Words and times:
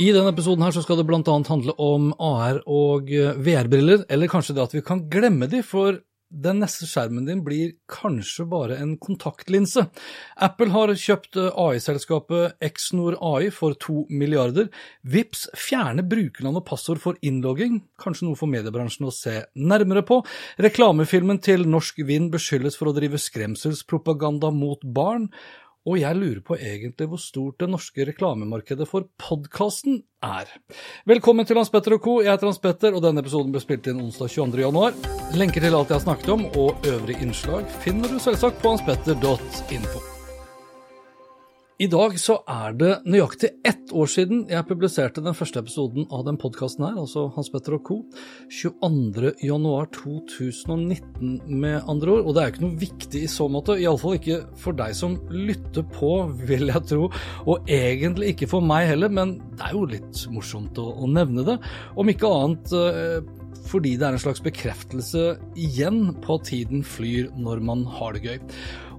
I 0.00 0.12
denne 0.16 0.30
episoden 0.32 0.64
her 0.64 0.72
så 0.72 0.80
skal 0.80 0.96
det 0.96 1.04
bl.a. 1.10 1.20
handle 1.28 1.74
om 1.76 2.12
AR 2.24 2.62
og 2.64 3.10
eh, 3.12 3.34
VR-briller, 3.36 4.06
eller 4.08 4.30
kanskje 4.32 4.54
det 4.56 4.62
at 4.62 4.76
vi 4.78 4.80
kan 4.86 5.02
glemme 5.12 5.44
de, 5.50 5.60
for 5.66 5.98
den 6.30 6.60
neste 6.62 6.86
skjermen 6.86 7.26
din 7.26 7.42
blir 7.44 7.74
kanskje 7.90 8.46
bare 8.48 8.78
en 8.80 8.94
kontaktlinse. 9.02 9.82
Apple 10.40 10.70
har 10.72 10.94
kjøpt 10.94 11.36
eh, 11.36 11.52
AI-selskapet 11.52 12.56
Exnor 12.64 13.18
AI 13.18 13.50
for 13.52 13.76
to 13.76 14.06
milliarder. 14.08 14.70
Vips 15.04 15.48
fjerner 15.58 16.08
brukernavn 16.08 16.62
og 16.62 16.68
passord 16.70 17.04
for 17.04 17.20
innlogging, 17.20 17.82
kanskje 18.00 18.30
noe 18.30 18.40
for 18.40 18.48
mediebransjen 18.48 19.10
å 19.10 19.12
se 19.12 19.36
nærmere 19.52 20.06
på. 20.08 20.22
Reklamefilmen 20.64 21.44
til 21.44 21.68
Norsk 21.68 22.00
Vind 22.08 22.32
beskyldes 22.32 22.80
for 22.80 22.88
å 22.88 22.96
drive 22.96 23.20
skremselspropaganda 23.20 24.48
mot 24.54 24.80
barn. 24.96 25.28
Og 25.88 25.96
jeg 25.96 26.16
lurer 26.18 26.42
på 26.44 26.58
egentlig 26.60 27.08
hvor 27.08 27.20
stort 27.22 27.62
det 27.62 27.70
norske 27.72 28.04
reklamemarkedet 28.10 28.84
for 28.88 29.08
podkasten 29.20 30.02
er. 30.20 30.52
Velkommen 31.08 31.48
til 31.48 31.56
Hans 31.56 31.72
Petter 31.72 31.96
og 31.96 32.04
co. 32.04 32.18
Jeg 32.20 32.34
heter 32.34 32.50
Hans 32.50 32.60
Petter, 32.60 32.92
og 32.92 33.04
denne 33.06 33.24
episoden 33.24 33.54
ble 33.54 33.64
spilt 33.64 33.88
inn 33.88 34.04
onsdag 34.04 34.28
22. 34.28 34.60
januar. 34.66 34.96
Lenker 35.40 35.64
til 35.64 35.80
alt 35.80 35.88
jeg 35.88 36.02
har 36.02 36.04
snakket 36.04 36.32
om, 36.36 36.48
og 36.52 36.88
øvrige 36.92 37.24
innslag 37.24 37.68
finner 37.80 38.12
du 38.12 38.20
selvsagt 38.20 38.60
på 38.60 38.76
hanspetter.info. 38.76 40.19
I 41.80 41.86
dag 41.88 42.12
så 42.20 42.34
er 42.44 42.74
det 42.76 43.08
nøyaktig 43.08 43.48
ett 43.64 43.88
år 43.96 44.04
siden 44.12 44.42
jeg 44.50 44.66
publiserte 44.68 45.22
den 45.24 45.32
første 45.32 45.62
episoden 45.62 46.04
av 46.12 46.26
den 46.26 46.36
podkasten 46.36 46.84
her, 46.84 46.98
altså 47.00 47.32
Hans 47.32 47.48
Petter 47.48 47.72
og 47.78 47.86
co. 47.88 48.04
22.1.2019, 48.52 51.48
med 51.48 51.80
andre 51.88 52.18
ord. 52.18 52.26
Og 52.26 52.34
det 52.36 52.42
er 52.42 52.50
jo 52.50 52.52
ikke 52.52 52.66
noe 52.66 52.82
viktig 52.82 53.22
i 53.24 53.32
så 53.32 53.48
måte, 53.48 53.80
iallfall 53.80 54.18
ikke 54.18 54.44
for 54.60 54.76
deg 54.76 54.92
som 54.98 55.16
lytter 55.32 55.80
på, 55.96 56.28
vil 56.50 56.68
jeg 56.68 56.84
tro. 56.92 57.08
Og 57.48 57.64
egentlig 57.64 58.34
ikke 58.34 58.52
for 58.52 58.60
meg 58.60 58.84
heller, 58.92 59.08
men 59.08 59.40
det 59.54 59.64
er 59.70 59.72
jo 59.78 59.88
litt 59.88 60.28
morsomt 60.36 60.76
å, 60.84 61.00
å 61.00 61.08
nevne 61.08 61.48
det. 61.48 61.56
Om 61.96 62.12
ikke 62.12 62.28
annet 62.42 62.76
eh, 62.76 63.24
fordi 63.70 63.96
det 63.98 64.06
er 64.06 64.16
en 64.16 64.22
slags 64.22 64.42
bekreftelse 64.42 65.24
igjen 65.58 66.14
på 66.24 66.38
at 66.38 66.48
tiden 66.50 66.84
flyr 66.86 67.30
når 67.38 67.62
man 67.64 67.84
har 67.98 68.16
det 68.16 68.24
gøy. 68.24 68.38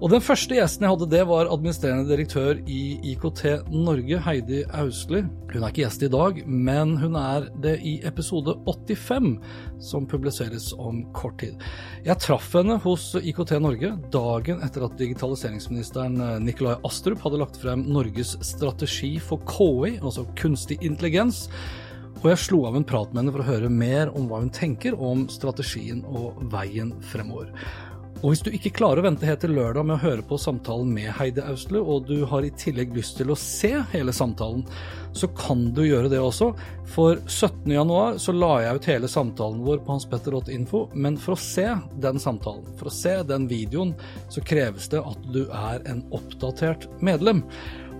Og 0.01 0.09
Den 0.09 0.23
første 0.25 0.55
gjesten 0.57 0.81
jeg 0.81 0.95
hadde, 0.95 1.07
det 1.11 1.21
var 1.29 1.49
administrerende 1.53 2.09
direktør 2.09 2.57
i 2.65 2.97
IKT 3.11 3.43
Norge, 3.69 4.17
Heidi 4.25 4.63
Austli. 4.73 5.19
Hun 5.51 5.61
er 5.61 5.67
ikke 5.69 5.83
gjest 5.83 6.05
i 6.07 6.09
dag, 6.09 6.39
men 6.47 6.95
hun 6.97 7.17
er 7.19 7.45
det 7.61 7.75
i 7.85 7.99
episode 8.09 8.55
85, 8.65 9.35
som 9.91 10.07
publiseres 10.09 10.71
om 10.73 11.03
kort 11.13 11.37
tid. 11.43 11.61
Jeg 12.07 12.17
traff 12.23 12.49
henne 12.57 12.79
hos 12.81 13.11
IKT 13.21 13.53
Norge 13.61 13.93
dagen 14.15 14.65
etter 14.65 14.87
at 14.87 14.97
digitaliseringsministeren 14.97 16.17
Nikolai 16.47 16.79
Astrup 16.87 17.21
hadde 17.21 17.43
lagt 17.43 17.61
frem 17.61 17.85
Norges 17.85 18.33
strategi 18.41 19.19
for 19.21 19.45
KI, 19.45 19.99
altså 20.01 20.25
kunstig 20.39 20.81
intelligens. 20.81 21.45
Og 22.21 22.27
jeg 22.29 22.37
slo 22.43 22.59
av 22.69 22.75
en 22.77 22.85
prat 22.85 23.09
med 23.09 23.23
henne 23.23 23.33
for 23.33 23.41
å 23.41 23.47
høre 23.47 23.69
mer 23.73 24.11
om 24.13 24.27
hva 24.29 24.43
hun 24.43 24.51
tenker 24.53 24.93
om 24.93 25.23
strategien 25.33 26.03
og 26.05 26.37
veien 26.53 26.93
fremover. 27.09 27.49
Og 28.21 28.35
hvis 28.35 28.43
du 28.45 28.51
ikke 28.53 28.73
klarer 28.77 29.01
å 29.01 29.05
vente 29.07 29.25
helt 29.25 29.41
til 29.41 29.55
lørdag 29.57 29.87
med 29.87 29.95
å 29.95 30.03
høre 30.03 30.21
på 30.29 30.37
samtalen 30.37 30.91
med 30.93 31.09
Heidi 31.17 31.41
Ausle, 31.41 31.81
og 31.81 32.05
du 32.05 32.21
har 32.29 32.45
i 32.45 32.51
tillegg 32.53 32.93
lyst 32.93 33.17
til 33.17 33.33
å 33.33 33.37
se 33.39 33.71
hele 33.95 34.13
samtalen, 34.13 34.61
så 35.17 35.25
kan 35.33 35.71
du 35.73 35.81
gjøre 35.87 36.11
det 36.11 36.19
også. 36.21 36.51
For 36.93 37.17
17.1 37.25 38.21
så 38.21 38.35
la 38.37 38.51
jeg 38.61 38.77
ut 38.77 38.89
hele 38.91 39.09
samtalen 39.09 39.65
vår 39.65 39.81
på 39.81 39.95
hanspetter.info, 39.95 40.83
men 40.93 41.17
for 41.17 41.33
å 41.33 41.41
se 41.41 41.65
den 42.05 42.21
samtalen, 42.21 42.69
for 42.77 42.91
å 42.91 42.93
se 42.93 43.17
den 43.25 43.49
videoen, 43.49 43.95
så 44.29 44.45
kreves 44.45 44.91
det 44.93 45.01
at 45.01 45.29
du 45.33 45.47
er 45.47 45.81
en 45.89 46.05
oppdatert 46.13 46.85
medlem. 47.01 47.41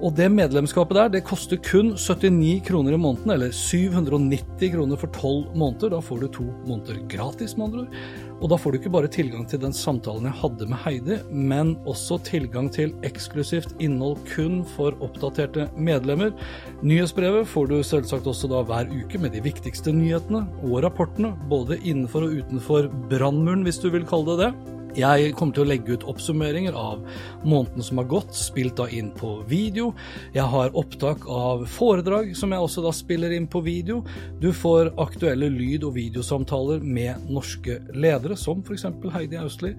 Og 0.02 0.16
det 0.18 0.32
medlemskapet 0.34 0.98
der, 0.98 1.10
det 1.14 1.20
koster 1.28 1.60
kun 1.62 1.92
79 1.94 2.64
kroner 2.66 2.96
i 2.96 3.00
måneden, 3.02 3.36
eller 3.36 3.52
790 3.54 4.72
kroner 4.74 4.98
for 4.98 5.14
12 5.14 5.52
måneder. 5.54 5.94
Da 5.94 6.00
får 6.02 6.24
du 6.24 6.28
to 6.34 6.46
måneder 6.66 7.04
gratis, 7.12 7.54
med 7.58 7.68
andre 7.68 7.84
ord. 7.84 8.00
Og 8.42 8.50
da 8.50 8.58
får 8.58 8.74
du 8.74 8.80
ikke 8.80 8.94
bare 8.96 9.12
tilgang 9.14 9.46
til 9.46 9.62
den 9.62 9.76
samtalen 9.78 10.26
jeg 10.26 10.40
hadde 10.40 10.70
med 10.72 10.82
Heidi, 10.82 11.20
men 11.30 11.76
også 11.86 12.18
tilgang 12.26 12.72
til 12.74 12.96
eksklusivt 13.06 13.76
innhold 13.78 14.18
kun 14.32 14.64
for 14.74 14.98
oppdaterte 15.06 15.68
medlemmer. 15.78 16.34
Nyhetsbrevet 16.82 17.46
får 17.54 17.70
du 17.70 17.78
selvsagt 17.86 18.26
også 18.26 18.50
da 18.50 18.66
hver 18.66 18.90
uke 18.90 19.22
med 19.22 19.38
de 19.38 19.46
viktigste 19.46 19.94
nyhetene 19.94 20.48
og 20.66 20.80
rapportene, 20.88 21.36
både 21.52 21.78
innenfor 21.84 22.26
og 22.26 22.42
utenfor 22.42 22.90
brannmuren, 23.14 23.62
hvis 23.68 23.84
du 23.84 23.92
vil 23.94 24.10
kalle 24.10 24.34
det 24.34 24.48
det. 24.48 24.78
Jeg 24.98 25.32
kommer 25.40 25.56
til 25.56 25.64
å 25.64 25.70
legge 25.70 25.96
ut 25.96 26.04
oppsummeringer 26.12 26.76
av 26.76 27.06
måneden 27.48 27.84
som 27.86 28.02
har 28.02 28.10
gått, 28.12 28.34
spilt 28.36 28.76
da 28.76 28.90
inn 28.92 29.12
på 29.16 29.38
video. 29.48 29.92
Jeg 30.36 30.44
har 30.52 30.74
opptak 30.76 31.24
av 31.32 31.64
foredrag 31.72 32.34
som 32.36 32.52
jeg 32.52 32.66
også 32.66 32.84
da 32.84 32.92
spiller 32.96 33.32
inn 33.32 33.48
på 33.48 33.62
video. 33.64 34.02
Du 34.44 34.50
får 34.52 34.92
aktuelle 35.00 35.48
lyd- 35.54 35.86
og 35.88 35.96
videosamtaler 35.96 36.84
med 36.84 37.24
norske 37.32 37.78
ledere, 37.96 38.36
som 38.36 38.60
f.eks. 38.68 38.84
Heidi 39.16 39.40
Austli. 39.40 39.72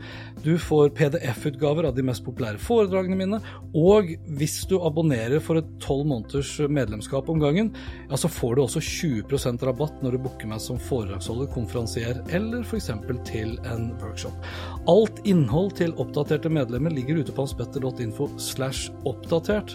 Du 0.46 0.54
får 0.56 0.94
PDF-utgaver 0.96 1.90
av 1.90 1.96
de 1.98 2.06
mest 2.08 2.24
populære 2.24 2.62
foredragene 2.62 3.20
mine. 3.20 3.42
Og 3.76 4.14
hvis 4.40 4.62
du 4.70 4.78
abonnerer 4.80 5.44
for 5.44 5.60
et 5.60 5.68
tolv 5.84 6.08
måneders 6.08 6.54
medlemskap 6.72 7.28
om 7.28 7.42
gangen, 7.42 7.72
ja, 8.08 8.16
så 8.16 8.32
får 8.32 8.56
du 8.56 8.64
også 8.64 8.80
20% 8.80 9.68
rabatt 9.68 10.00
når 10.00 10.16
du 10.16 10.24
booker 10.24 10.48
meg 10.48 10.64
som 10.64 10.80
foredragsholder, 10.80 11.52
konferansier 11.52 12.24
eller 12.32 12.64
f.eks. 12.64 12.88
til 13.28 13.58
en 13.68 13.90
workshop. 14.00 14.50
Alt 14.88 15.01
Alt 15.02 15.18
innhold 15.26 15.72
til 15.80 15.96
oppdaterte 15.98 16.50
medlemmer 16.52 16.92
ligger 16.94 17.16
ute 17.22 17.32
på 17.34 17.42
hanspetter.info 17.42 18.28
slash 18.38 18.92
oppdatert. 19.08 19.74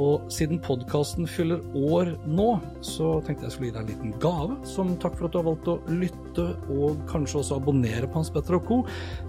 Og 0.00 0.30
siden 0.32 0.58
podkasten 0.64 1.26
fyller 1.28 1.60
år 1.76 2.14
nå, 2.26 2.60
så 2.82 3.20
tenkte 3.26 3.44
jeg 3.44 3.52
skulle 3.54 3.68
gi 3.68 3.74
deg 3.74 3.82
en 3.82 3.90
liten 3.90 4.14
gave 4.22 4.56
som 4.66 4.96
takk 5.02 5.18
for 5.18 5.26
at 5.28 5.34
du 5.34 5.38
har 5.38 5.48
valgt 5.50 5.68
å 5.70 5.82
lytte 5.92 6.46
og 6.72 6.90
kanskje 7.10 7.38
også 7.42 7.58
abonnere 7.60 8.08
på 8.08 8.18
Hans 8.18 8.32
Petter 8.32 8.56
og 8.56 8.64
co. 8.70 8.78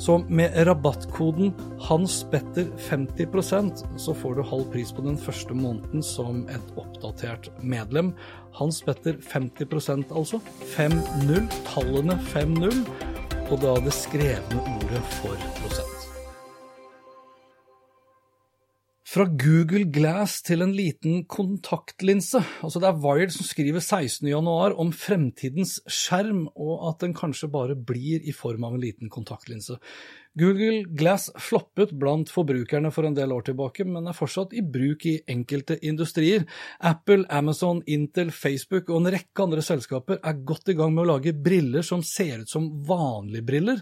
Så 0.02 0.12
med 0.30 0.56
rabattkoden 0.70 1.48
HansPetter50 1.84 4.00
så 4.02 4.12
får 4.16 4.32
du 4.40 4.50
halv 4.54 4.66
pris 4.72 4.92
på 4.96 5.02
den 5.04 5.20
første 5.20 5.54
måneden 5.58 6.02
som 6.06 6.46
et 6.48 6.68
oppdatert 6.80 7.52
medlem. 7.60 8.14
Hans 8.56 8.80
Petter 8.88 9.20
50 9.20 10.16
altså. 10.16 10.40
5-0. 10.78 11.44
Tallene 11.68 12.16
5-0 12.32 13.15
og 13.52 13.62
da 13.62 13.76
det 13.86 13.94
skrevne 13.94 14.62
ordet 14.62 15.04
for 15.20 15.46
prosent. 15.60 15.96
Fra 19.16 19.30
Google 19.32 19.86
Glass 19.96 20.42
til 20.44 20.66
en 20.66 20.74
liten 20.76 21.22
kontaktlinse. 21.32 22.42
Altså 22.66 22.82
Det 22.84 22.90
er 22.90 22.98
Wired 23.00 23.32
som 23.32 23.48
skriver 23.48 23.80
16.1 23.80 24.76
om 24.82 24.92
fremtidens 24.92 25.78
skjerm, 25.88 26.50
og 26.52 26.90
at 26.90 27.06
den 27.06 27.14
kanskje 27.16 27.48
bare 27.54 27.78
blir 27.80 28.26
i 28.28 28.34
form 28.36 28.66
av 28.68 28.76
en 28.76 28.84
liten 28.84 29.14
kontaktlinse. 29.14 29.78
Google 30.36 30.84
Glass 30.84 31.30
floppet 31.40 31.94
blant 31.96 32.28
forbrukerne 32.32 32.90
for 32.92 33.08
en 33.08 33.16
del 33.16 33.32
år 33.32 33.46
tilbake, 33.48 33.86
men 33.88 34.10
er 34.12 34.18
fortsatt 34.18 34.52
i 34.52 34.64
bruk 34.68 35.06
i 35.08 35.16
enkelte 35.32 35.78
industrier. 35.88 36.44
Apple, 36.84 37.24
Amazon, 37.32 37.80
Intel, 37.88 38.34
Facebook 38.36 38.92
og 38.92 39.00
en 39.00 39.14
rekke 39.16 39.46
andre 39.46 39.64
selskaper 39.64 40.20
er 40.20 40.44
godt 40.44 40.74
i 40.74 40.76
gang 40.76 40.92
med 40.92 41.06
å 41.06 41.14
lage 41.14 41.32
briller 41.32 41.88
som 41.88 42.04
ser 42.04 42.44
ut 42.44 42.52
som 42.52 42.68
vanlige 42.84 43.48
briller, 43.48 43.80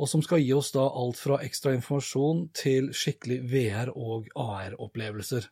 og 0.00 0.08
som 0.08 0.24
skal 0.24 0.40
gi 0.40 0.54
oss 0.56 0.72
da 0.72 0.86
alt 0.88 1.20
fra 1.20 1.42
ekstra 1.44 1.76
informasjon 1.76 2.46
til 2.56 2.88
skikkelig 2.96 3.42
VR- 3.52 3.92
og 3.92 4.32
AR-opplevelser. 4.32 5.50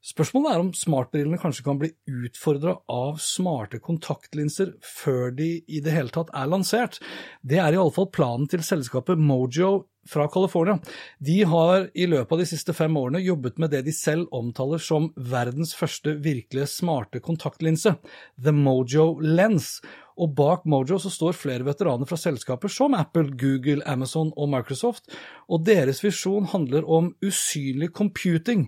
Spørsmålet 0.00 0.54
er 0.54 0.62
om 0.62 0.70
smartbrillene 0.72 1.36
kanskje 1.40 1.64
kan 1.66 1.78
bli 1.80 1.90
utfordra 2.08 2.78
av 2.88 3.18
smarte 3.20 3.82
kontaktlinser 3.84 4.72
før 4.80 5.28
de 5.36 5.50
i 5.68 5.82
det 5.84 5.92
hele 5.92 6.12
tatt 6.14 6.32
er 6.32 6.48
lansert. 6.48 6.96
Det 7.44 7.60
er 7.60 7.76
i 7.76 7.80
alle 7.80 7.92
fall 7.92 8.08
planen 8.08 8.48
til 8.48 8.64
selskapet 8.64 9.20
Mojo 9.20 9.74
fra 10.08 10.24
California. 10.32 10.78
De 11.20 11.42
har 11.44 11.90
i 11.92 12.06
løpet 12.08 12.32
av 12.32 12.40
de 12.40 12.48
siste 12.48 12.72
fem 12.72 12.96
årene 12.96 13.20
jobbet 13.20 13.60
med 13.60 13.74
det 13.74 13.82
de 13.84 13.92
selv 13.92 14.30
omtaler 14.32 14.80
som 14.80 15.10
verdens 15.16 15.74
første 15.76 16.16
virkelige 16.24 16.70
smarte 16.72 17.20
kontaktlinse, 17.20 17.98
The 18.40 18.54
Mojo 18.56 19.18
Lens. 19.20 19.82
Og 20.20 20.32
bak 20.36 20.64
Mojo 20.68 20.98
så 21.00 21.12
står 21.12 21.36
flere 21.36 21.66
veteraner 21.68 22.08
fra 22.08 22.16
selskaper 22.20 22.72
som 22.72 22.96
Apple, 22.96 23.36
Google, 23.40 23.84
Amazon 23.88 24.32
og 24.36 24.48
Microsoft, 24.52 25.12
og 25.48 25.64
deres 25.68 26.00
visjon 26.04 26.48
handler 26.52 26.88
om 26.88 27.12
usynlig 27.24 27.92
computing. 27.96 28.66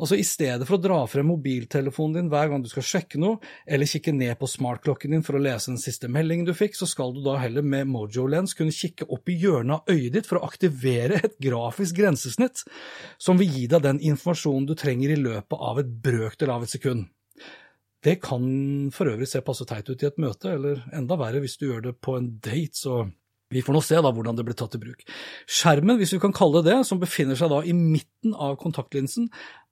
Altså 0.00 0.16
I 0.16 0.24
stedet 0.24 0.64
for 0.64 0.78
å 0.78 0.82
dra 0.82 0.98
frem 1.10 1.28
mobiltelefonen 1.28 2.16
din 2.16 2.30
hver 2.32 2.48
gang 2.50 2.64
du 2.64 2.70
skal 2.72 2.86
sjekke 2.86 3.20
noe, 3.20 3.36
eller 3.68 3.88
kikke 3.88 4.14
ned 4.16 4.38
på 4.40 4.48
smartklokken 4.48 5.12
din 5.14 5.24
for 5.26 5.36
å 5.36 5.42
lese 5.44 5.72
den 5.72 5.80
siste 5.82 6.08
meldingen 6.08 6.48
du 6.48 6.54
fikk, 6.56 6.78
så 6.78 6.88
skal 6.88 7.12
du 7.14 7.20
da 7.24 7.36
heller 7.42 7.66
med 7.66 7.90
Mojo 7.92 8.24
Lens 8.30 8.56
kunne 8.56 8.74
kikke 8.74 9.10
opp 9.12 9.28
i 9.28 9.36
hjørnet 9.42 9.76
av 9.76 9.94
øyet 9.94 10.16
ditt 10.16 10.30
for 10.30 10.40
å 10.40 10.48
aktivere 10.48 11.20
et 11.20 11.38
grafisk 11.42 12.00
grensesnitt 12.00 12.64
som 13.20 13.40
vil 13.40 13.52
gi 13.52 13.68
deg 13.70 13.84
den 13.84 14.02
informasjonen 14.12 14.68
du 14.70 14.76
trenger 14.78 15.12
i 15.12 15.20
løpet 15.20 15.66
av 15.70 15.82
et 15.82 15.94
brøkdel 16.08 16.56
av 16.56 16.64
et 16.64 16.72
sekund. 16.72 17.08
Det 18.00 18.16
kan 18.24 18.44
for 18.96 19.12
øvrig 19.12 19.28
se 19.28 19.44
passe 19.44 19.66
teit 19.68 19.88
ut 19.90 20.02
i 20.02 20.08
et 20.08 20.20
møte, 20.22 20.48
eller 20.56 20.80
enda 20.96 21.18
verre 21.20 21.42
hvis 21.44 21.58
du 21.60 21.66
gjør 21.68 21.90
det 21.90 21.98
på 22.00 22.16
en 22.16 22.30
date, 22.40 22.72
så 22.80 23.02
vi 23.50 23.62
får 23.66 23.74
nå 23.74 23.80
se 23.82 23.98
da 23.98 24.12
hvordan 24.14 24.36
det 24.38 24.44
blir 24.46 24.54
tatt 24.54 24.76
i 24.78 24.80
bruk. 24.80 25.00
Skjermen, 25.50 25.98
hvis 25.98 26.14
vi 26.14 26.20
kan 26.22 26.34
kalle 26.34 26.62
det 26.62 26.70
det, 26.70 26.84
som 26.86 27.00
befinner 27.02 27.38
seg 27.38 27.50
da 27.50 27.58
i 27.66 27.74
midten 27.74 28.36
av 28.38 28.54
kontaktlinsen, 28.62 29.26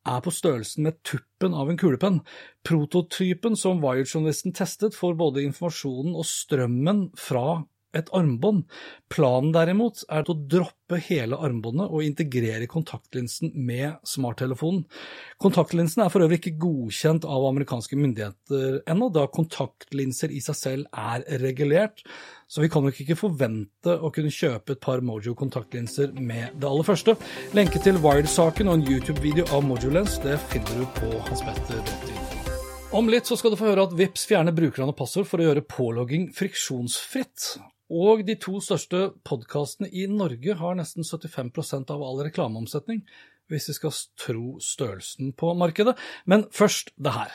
er 0.06 0.20
på 0.24 0.32
størrelsen 0.34 0.86
med 0.86 1.00
tuppen 1.06 1.56
av 1.56 1.70
en 1.70 1.78
kulepenn. 1.80 2.20
Prototypen 2.66 3.56
som 3.58 3.82
Wired-journalisten 3.82 4.54
testet, 4.56 4.96
får 4.96 5.18
både 5.18 5.44
informasjonen 5.46 6.14
og 6.18 6.28
strømmen 6.28 7.08
fra 7.18 7.64
et 7.96 8.10
armbånd. 8.14 8.64
Planen 9.12 9.52
derimot 9.54 10.02
er 10.12 10.28
å 10.28 10.36
droppe 10.36 10.98
hele 11.08 11.38
armbåndet 11.40 11.88
og 11.88 12.04
integrere 12.04 12.68
kontaktlinsen 12.70 13.52
med 13.54 13.98
smarttelefonen. 14.08 14.84
Kontaktlinsen 15.40 16.04
er 16.04 16.12
for 16.12 16.24
øvrig 16.24 16.40
ikke 16.42 16.56
godkjent 16.60 17.26
av 17.28 17.48
amerikanske 17.48 17.98
myndigheter 17.98 18.80
ennå, 18.88 19.10
da 19.14 19.26
kontaktlinser 19.32 20.34
i 20.34 20.42
seg 20.44 20.58
selv 20.58 20.92
er 20.92 21.24
regulert, 21.42 22.04
så 22.48 22.64
vi 22.64 22.70
kan 22.72 22.84
nok 22.84 23.00
ikke 23.02 23.18
forvente 23.18 23.92
å 23.92 24.12
kunne 24.14 24.32
kjøpe 24.32 24.76
et 24.76 24.84
par 24.84 25.04
Mojo 25.04 25.34
kontaktlinser 25.38 26.14
med 26.16 26.56
det 26.56 26.68
aller 26.68 26.86
første. 26.86 27.16
Lenke 27.56 27.80
til 27.84 28.00
Wired-saken 28.04 28.72
og 28.72 28.80
en 28.80 28.88
YouTube-video 28.88 29.48
av 29.52 29.64
Mojolens 29.68 30.18
det 30.24 30.38
finner 30.52 30.80
du 30.80 30.88
på 31.00 31.12
hanspetter.info. 31.28 32.28
Om 32.90 33.10
litt 33.12 33.28
så 33.28 33.36
skal 33.36 33.52
du 33.52 33.58
få 33.60 33.66
høre 33.68 33.84
at 33.84 33.92
Vips 33.96 34.22
fjerner 34.30 34.54
brukernavn 34.56 34.94
og 34.94 34.96
passord 34.96 35.26
for 35.28 35.42
å 35.42 35.50
gjøre 35.50 35.66
pålogging 35.68 36.30
friksjonsfritt. 36.32 37.58
Og 37.88 38.26
de 38.28 38.36
to 38.36 38.60
største 38.60 39.10
podkastene 39.24 39.88
i 39.88 40.04
Norge 40.12 40.54
har 40.60 40.76
nesten 40.76 41.06
75% 41.08 41.88
av 41.94 42.04
all 42.04 42.20
reklameomsetning, 42.26 43.02
hvis 43.48 43.68
vi 43.70 43.76
skal 43.78 43.94
tro 44.20 44.58
størrelsen 44.60 45.32
på 45.32 45.54
markedet. 45.56 45.96
Men 46.26 46.44
først 46.52 46.92
det 47.00 47.16
her. 47.16 47.32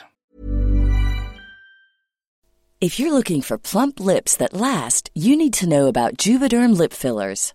If 2.80 3.00
you're 3.00 3.12
looking 3.12 3.40
for 3.40 3.56
plump 3.56 3.98
lips 3.98 4.36
that 4.36 4.52
last, 4.52 5.08
you 5.14 5.36
need 5.36 5.54
to 5.54 5.66
know 5.66 5.86
about 5.86 6.18
Juvederm 6.18 6.78
lip 6.78 6.92
fillers. 6.92 7.54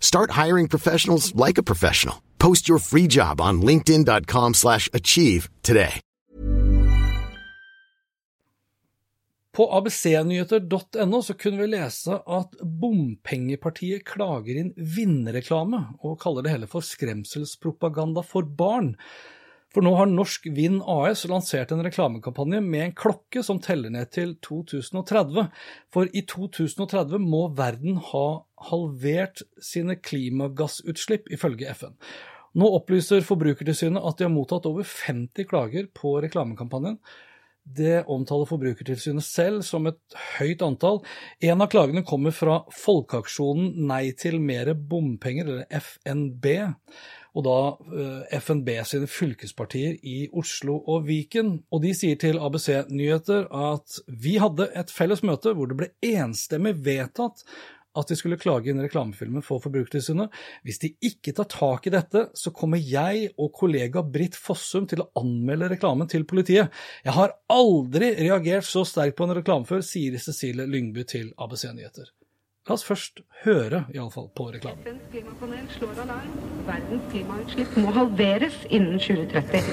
Start 0.00 0.32
hiring 0.32 0.68
professionals 0.68 1.32
like 1.36 1.56
a 1.56 1.62
professional. 1.62 2.16
Post 2.38 2.68
your 2.68 2.78
free 2.78 3.06
job 3.06 3.40
on 3.40 3.62
linkedin.com 3.62 4.54
slash 4.54 4.88
achieve 4.92 5.48
today. 5.62 6.00
På 9.52 9.66
abcnyheter.no 9.76 11.22
så 11.22 11.34
kunne 11.34 11.58
vi 11.58 11.66
lese 11.66 12.20
at 12.26 12.54
Bompengepartiet 12.62 14.04
klager 14.06 14.60
inn 14.62 14.70
vinnerreklame, 14.76 15.80
og 16.00 16.20
kaller 16.22 16.46
det 16.46 16.52
hele 16.54 16.68
for 16.70 16.86
skremselspropaganda 16.86 18.22
for 18.22 18.46
barn. 18.46 18.94
For 19.70 19.86
nå 19.86 19.92
har 19.94 20.08
Norsk 20.10 20.48
Vind 20.50 20.80
AS 20.90 21.22
lansert 21.30 21.70
en 21.70 21.84
reklamekampanje 21.86 22.58
med 22.64 22.84
en 22.88 22.96
klokke 22.98 23.44
som 23.46 23.60
teller 23.62 23.92
ned 23.94 24.10
til 24.10 24.34
2030. 24.42 25.46
For 25.94 26.10
i 26.10 26.24
2030 26.26 27.22
må 27.22 27.44
verden 27.54 28.00
ha 28.10 28.26
halvert 28.70 29.44
sine 29.62 29.94
klimagassutslipp, 30.02 31.30
ifølge 31.30 31.70
FN. 31.78 31.94
Nå 32.58 32.66
opplyser 32.80 33.22
Forbrukertilsynet 33.22 34.02
at 34.02 34.18
de 34.18 34.26
har 34.26 34.34
mottatt 34.34 34.66
over 34.66 34.82
50 34.82 35.46
klager 35.46 35.86
på 35.94 36.16
reklamekampanjen. 36.24 36.98
Det 37.62 38.00
omtaler 38.10 38.48
Forbrukertilsynet 38.50 39.22
selv 39.22 39.62
som 39.62 39.86
et 39.86 40.00
høyt 40.40 40.64
antall. 40.66 40.98
En 41.44 41.62
av 41.62 41.70
klagene 41.70 42.02
kommer 42.02 42.34
fra 42.34 42.64
Folkeaksjonen 42.74 43.84
Nei 43.86 44.10
til 44.18 44.40
mere 44.42 44.74
bompenger, 44.74 45.46
eller 45.46 45.68
FNB 45.70 46.48
og 47.34 47.46
da 47.46 47.56
eh, 47.94 48.38
FNB 48.40 48.70
sine 48.88 49.08
fylkespartier 49.10 49.98
i 50.02 50.28
Oslo 50.36 50.80
og 50.90 51.06
Viken. 51.08 51.58
Og 51.70 51.84
de 51.84 51.94
sier 51.96 52.18
til 52.20 52.40
ABC 52.42 52.70
Nyheter 52.90 53.46
at 53.54 54.00
vi 54.06 54.38
hadde 54.42 54.70
et 54.76 54.94
felles 54.94 55.24
møte 55.26 55.54
hvor 55.56 55.70
det 55.70 55.78
ble 55.80 55.92
enstemmig 56.12 56.76
vedtatt 56.84 57.44
at 57.98 58.10
de 58.10 58.16
skulle 58.18 58.38
klage 58.38 58.70
inn 58.70 58.80
reklamefilmen 58.82 59.42
for 59.42 59.62
Forbrukertilsynet. 59.62 60.30
Hvis 60.66 60.78
de 60.82 60.92
ikke 61.10 61.34
tar 61.36 61.48
tak 61.50 61.88
i 61.88 61.94
dette, 61.94 62.28
så 62.38 62.52
kommer 62.54 62.78
jeg 62.78 63.32
og 63.34 63.50
kollega 63.56 64.04
Britt 64.06 64.38
Fossum 64.38 64.86
til 64.90 65.02
å 65.02 65.08
anmelde 65.18 65.72
reklamen 65.74 66.10
til 66.10 66.26
politiet. 66.30 66.70
Jeg 67.04 67.16
har 67.16 67.34
aldri 67.50 68.12
reagert 68.20 68.68
så 68.68 68.84
sterkt 68.86 69.18
på 69.18 69.26
en 69.26 69.34
reklame 69.40 69.66
før, 69.68 69.82
sier 69.82 70.18
Cecilie 70.22 70.70
Lyngby 70.70 71.06
til 71.08 71.32
ABC 71.34 71.66
Nyheter. 71.74 72.14
La 72.68 72.74
oss 72.76 72.82
først 72.84 73.22
høre 73.40 73.86
iallfall 73.94 74.26
på 74.36 74.50
reklamen. 74.52 74.82
FNs 74.84 75.06
klimapanel 75.12 75.68
slår 75.72 76.00
alarm. 76.02 76.34
Verdens 76.66 77.06
klimautslipp 77.08 77.78
må 77.80 77.94
halveres 77.96 78.58
innen 78.68 79.00
2030. 79.00 79.64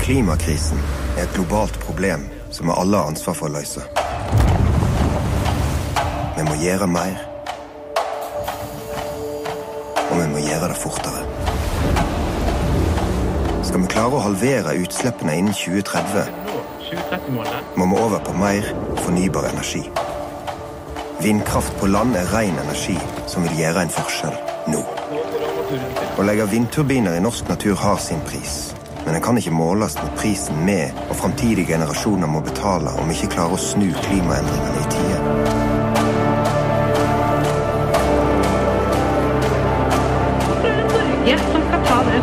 Klimakrisen 0.00 0.80
er 1.18 1.26
et 1.26 1.36
globalt 1.36 1.76
problem 1.84 2.24
som 2.48 2.70
vi 2.70 2.78
alle 2.80 2.96
har 2.96 3.12
ansvar 3.12 3.36
for 3.36 3.50
å 3.50 3.54
løse. 3.58 3.84
Vi 6.38 6.48
må 6.48 6.56
gjøre 6.64 6.88
mer. 6.88 7.20
Og 10.08 10.16
vi 10.16 10.28
må 10.32 10.40
gjøre 10.46 10.72
det 10.72 10.80
fortere. 10.80 11.28
Skal 13.68 13.84
vi 13.84 13.92
klare 13.92 14.16
å 14.16 14.24
halvere 14.30 14.78
utslippene 14.80 15.36
innen 15.42 15.54
2030, 15.54 16.39
må 17.76 17.98
over 17.98 18.18
på 18.18 18.32
mer 18.32 18.62
fornybar 18.96 19.44
energi. 19.52 19.90
Vindkraft 21.22 21.80
på 21.80 21.86
land 21.86 22.16
er 22.16 22.34
ren 22.34 22.58
energi 22.62 22.98
som 23.26 23.42
vil 23.42 23.58
gjøre 23.58 23.82
en 23.82 23.90
forskjell 23.92 24.36
nå. 24.70 24.80
Å 26.18 26.22
legge 26.26 26.52
vindturbiner 26.52 27.12
i 27.18 27.24
norsk 27.24 27.48
natur 27.50 27.76
har 27.82 27.98
sin 28.02 28.20
pris. 28.26 28.74
Men 29.04 29.12
den 29.16 29.24
kan 29.24 29.38
ikke 29.40 29.54
måles 29.54 29.94
mot 29.98 30.14
prisen 30.20 30.56
vi 30.66 30.80
og 31.08 31.16
framtidige 31.16 31.66
generasjoner 31.72 32.28
må 32.30 32.40
betale 32.46 32.90
om 33.00 33.08
vi 33.10 33.14
ikke 33.18 33.34
klarer 33.34 33.54
å 33.56 33.64
snu 33.64 33.88
klimaendringene 34.06 34.78
i 34.78 34.80
tide. 34.94 35.18
Norge 41.20 41.36
som 41.50 41.62
skal 41.68 41.82
ta 41.90 41.98
den 42.06 42.20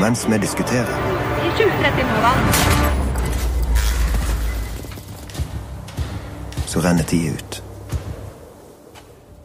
Mens 0.00 0.26
vi 0.28 0.36
diskuterer, 0.38 0.96
så 6.66 6.82
renner 6.84 7.06
tida 7.08 7.32
ut. 7.32 7.56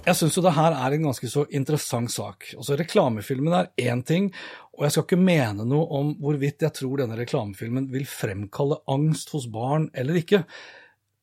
Jeg 0.03 0.17
syns 0.19 0.35
jo 0.35 0.43
det 0.43 0.51
her 0.57 0.75
er 0.75 0.95
en 0.97 1.05
ganske 1.07 1.29
så 1.31 1.45
interessant 1.55 2.11
sak. 2.11 2.49
Altså 2.57 2.75
Reklamefilmen 2.75 3.55
er 3.55 3.71
én 3.79 4.03
ting, 4.03 4.27
og 4.75 4.83
jeg 4.83 4.95
skal 4.97 5.07
ikke 5.07 5.21
mene 5.21 5.63
noe 5.63 5.87
om 6.01 6.11
hvorvidt 6.19 6.67
jeg 6.67 6.75
tror 6.81 6.99
denne 6.99 7.15
reklamefilmen 7.21 7.87
vil 7.93 8.03
fremkalle 8.09 8.81
angst 8.91 9.31
hos 9.31 9.47
barn 9.53 9.87
eller 9.95 10.19
ikke. 10.19 10.43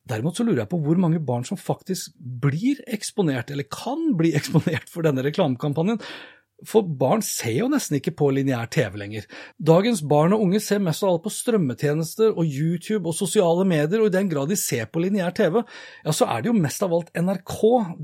Derimot 0.09 0.41
så 0.41 0.47
lurer 0.47 0.63
jeg 0.63 0.71
på 0.73 0.81
hvor 0.81 0.97
mange 0.97 1.21
barn 1.21 1.45
som 1.45 1.61
faktisk 1.61 2.17
blir 2.17 2.81
eksponert, 2.89 3.53
eller 3.53 3.69
kan 3.69 4.15
bli 4.17 4.33
eksponert 4.41 4.89
for 4.89 5.05
denne 5.05 5.21
reklamekampanjen. 5.29 6.01
For 6.67 6.83
barn 6.83 7.21
ser 7.23 7.55
jo 7.55 7.67
nesten 7.71 7.97
ikke 7.99 8.13
på 8.19 8.29
lineær 8.35 8.67
TV 8.73 8.97
lenger. 8.99 9.27
Dagens 9.55 10.01
barn 10.07 10.35
og 10.35 10.43
unge 10.43 10.59
ser 10.63 10.81
mest 10.83 11.05
av 11.05 11.13
alt 11.13 11.23
på 11.23 11.31
strømmetjenester 11.33 12.33
og 12.33 12.47
YouTube 12.47 13.07
og 13.09 13.15
sosiale 13.15 13.65
medier, 13.67 14.01
og 14.01 14.09
i 14.09 14.15
den 14.15 14.31
grad 14.31 14.51
de 14.51 14.57
ser 14.59 14.89
på 14.91 15.03
lineær 15.03 15.31
TV, 15.37 15.61
ja, 16.03 16.15
så 16.15 16.27
er 16.27 16.43
det 16.43 16.51
jo 16.51 16.57
mest 16.57 16.83
av 16.85 16.95
alt 16.95 17.11
NRK 17.15 17.55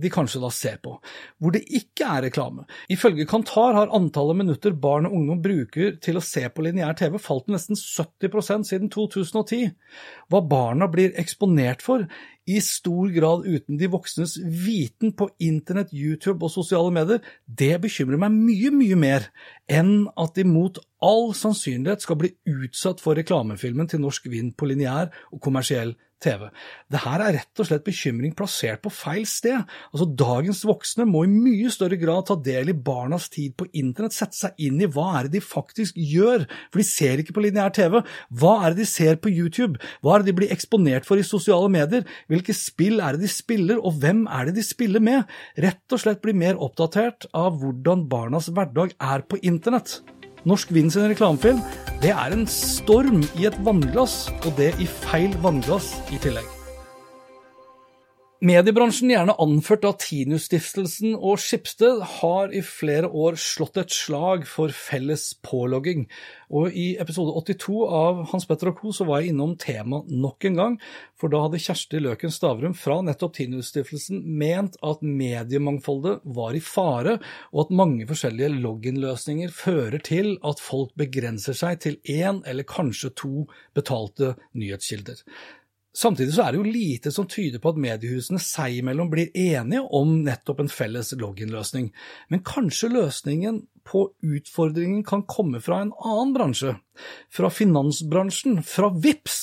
de 0.06 0.12
kanskje 0.14 0.44
da 0.44 0.52
ser 0.56 0.80
på, 0.84 0.96
hvor 1.40 1.56
det 1.56 1.66
ikke 1.68 2.08
er 2.08 2.28
reklame. 2.30 2.68
Ifølge 2.92 3.28
Kantar 3.30 3.76
har 3.78 3.96
antallet 3.96 4.40
minutter 4.40 4.76
barn 4.86 5.10
og 5.10 5.18
ungdom 5.20 5.42
bruker 5.44 6.00
til 6.04 6.20
å 6.20 6.24
se 6.24 6.46
på 6.48 6.66
lineær 6.66 6.96
TV 7.00 7.20
falt 7.22 7.52
nesten 7.52 7.76
70% 7.80 8.70
siden 8.72 8.94
2010. 8.94 9.74
Hva 10.32 10.42
barna 10.46 10.88
blir 10.92 11.16
eksponert 11.20 11.84
for, 11.86 12.08
i 12.46 12.60
stor 12.62 13.10
grad 13.14 13.46
uten 13.48 13.80
de 13.80 13.90
voksnes 13.90 14.38
viten 14.38 15.16
på 15.18 15.28
internett, 15.42 15.94
YouTube 15.94 16.46
og 16.46 16.54
sosiale 16.54 16.94
medier, 16.94 17.24
det 17.46 17.74
bekymrer 17.82 18.22
meg 18.22 18.36
mye, 18.36 18.72
mye 18.74 18.98
mer 19.00 19.30
enn 19.72 20.06
at 20.22 20.38
de 20.38 20.46
mot 20.48 20.78
all 21.06 21.34
sannsynlighet 21.38 22.06
skal 22.06 22.20
bli 22.22 22.32
utsatt 22.50 23.02
for 23.02 23.18
reklamefilmen 23.18 23.90
til 23.90 24.04
Norsk 24.04 24.30
Vind 24.30 24.54
på 24.58 24.70
lineær 24.70 25.10
og 25.32 25.42
kommersiell 25.42 25.96
TV. 26.24 26.48
Det 26.92 27.02
her 27.04 27.22
er 27.22 27.36
rett 27.40 27.62
og 27.62 27.68
slett 27.68 27.86
bekymring 27.86 28.34
plassert 28.38 28.82
på 28.84 28.92
feil 28.94 29.26
sted. 29.30 29.66
Altså, 29.92 30.08
Dagens 30.26 30.64
voksne 30.68 31.08
må 31.10 31.26
i 31.26 31.32
mye 31.32 31.72
større 31.74 32.00
grad 32.02 32.28
ta 32.30 32.38
del 32.40 32.72
i 32.72 32.78
barnas 32.88 33.28
tid 33.34 33.56
på 33.60 33.68
internett, 33.74 34.16
sette 34.16 34.38
seg 34.38 34.66
inn 34.68 34.82
i 34.82 34.90
hva 34.90 35.08
er 35.20 35.28
det 35.28 35.38
de 35.38 35.44
faktisk 35.44 36.00
gjør, 36.00 36.48
for 36.72 36.82
de 36.82 36.88
ser 36.88 37.22
ikke 37.22 37.36
på 37.36 37.46
lineær 37.46 37.74
TV. 37.76 38.00
Hva 38.32 38.56
er 38.64 38.74
det 38.74 38.84
de 38.84 38.90
ser 38.90 39.20
på 39.22 39.34
YouTube? 39.34 39.82
Hva 40.02 40.16
er 40.16 40.24
det 40.24 40.32
de 40.32 40.38
blir 40.42 40.56
eksponert 40.56 41.08
for 41.08 41.22
i 41.22 41.28
sosiale 41.28 41.70
medier? 41.72 42.08
Hvilke 42.32 42.56
spill 42.58 43.02
er 43.04 43.16
det 43.16 43.26
de 43.28 43.32
spiller, 43.32 43.82
og 43.82 44.00
hvem 44.02 44.26
er 44.32 44.50
det 44.50 44.58
de 44.60 44.66
spiller 44.66 45.04
med? 45.04 45.30
Rett 45.62 45.96
og 45.96 46.02
slett 46.02 46.24
bli 46.24 46.36
mer 46.38 46.60
oppdatert 46.62 47.30
av 47.36 47.60
hvordan 47.62 48.08
barnas 48.12 48.52
hverdag 48.52 48.96
er 49.02 49.26
på 49.28 49.42
internett. 49.44 50.00
Norsk 50.46 50.74
Vind 50.76 50.94
sin 50.94 51.10
reklamefilm, 51.10 51.62
det 52.04 52.12
er 52.14 52.36
en 52.36 52.46
storm 52.50 53.24
i 53.40 53.48
et 53.50 53.58
vannglass, 53.66 54.28
og 54.46 54.54
det 54.60 54.76
i 54.82 54.86
feil 54.86 55.34
vannglass 55.42 55.96
i 56.14 56.22
tillegg. 56.22 56.55
Mediebransjen, 58.44 59.14
gjerne 59.14 59.32
anført 59.40 59.86
av 59.88 59.94
Tinus-stiftelsen 60.04 61.14
og 61.16 61.40
Skipsted, 61.40 62.02
har 62.20 62.52
i 62.52 62.60
flere 62.68 63.08
år 63.08 63.38
slått 63.40 63.80
et 63.80 63.96
slag 63.96 64.44
for 64.50 64.76
felles 64.76 65.30
pålogging. 65.40 66.04
Og 66.52 66.76
I 66.76 66.98
episode 67.00 67.32
82 67.32 67.78
av 67.88 68.20
Hans 68.34 68.44
Petter 68.50 68.74
og 68.74 68.82
co. 68.82 68.92
så 68.92 69.08
var 69.08 69.24
jeg 69.24 69.32
innom 69.32 69.56
temaet 69.56 70.12
nok 70.12 70.50
en 70.52 70.60
gang, 70.60 70.78
for 71.16 71.32
da 71.32 71.46
hadde 71.46 71.64
Kjersti 71.64 72.04
Løken 72.04 72.36
Stavrum 72.36 72.76
fra 72.76 73.00
nettopp 73.08 73.38
Tinus-stiftelsen 73.40 74.20
ment 74.28 74.76
at 74.84 75.00
mediemangfoldet 75.00 76.28
var 76.36 76.60
i 76.60 76.64
fare, 76.64 77.22
og 77.56 77.66
at 77.70 77.76
mange 77.80 78.04
forskjellige 78.12 78.52
login-løsninger 78.60 79.56
fører 79.56 80.04
til 80.04 80.36
at 80.44 80.60
folk 80.60 80.92
begrenser 81.00 81.56
seg 81.56 81.80
til 81.88 82.02
én 82.04 82.44
eller 82.44 82.68
kanskje 82.68 83.16
to 83.16 83.46
betalte 83.72 84.36
nyhetskilder. 84.52 85.24
Samtidig 85.96 86.34
så 86.36 86.44
er 86.44 86.52
det 86.52 86.60
jo 86.60 86.74
lite 86.76 87.12
som 87.16 87.28
tyder 87.32 87.62
på 87.64 87.72
at 87.72 87.80
mediehusene 87.80 88.40
seg 88.44 88.82
imellom 88.82 89.08
blir 89.14 89.30
enige 89.32 89.86
om 89.96 90.18
nettopp 90.26 90.60
en 90.66 90.72
felles 90.72 91.14
login-løsning, 91.16 91.88
men 92.30 92.44
kanskje 92.44 92.92
løsningen 92.92 93.62
på 93.88 94.10
utfordringen 94.26 95.06
kan 95.08 95.24
komme 95.30 95.62
fra 95.64 95.80
en 95.86 95.94
annen 95.96 96.34
bransje, 96.36 96.74
fra 97.32 97.52
finansbransjen, 97.54 98.60
fra 98.68 98.92
VIPS. 98.92 99.40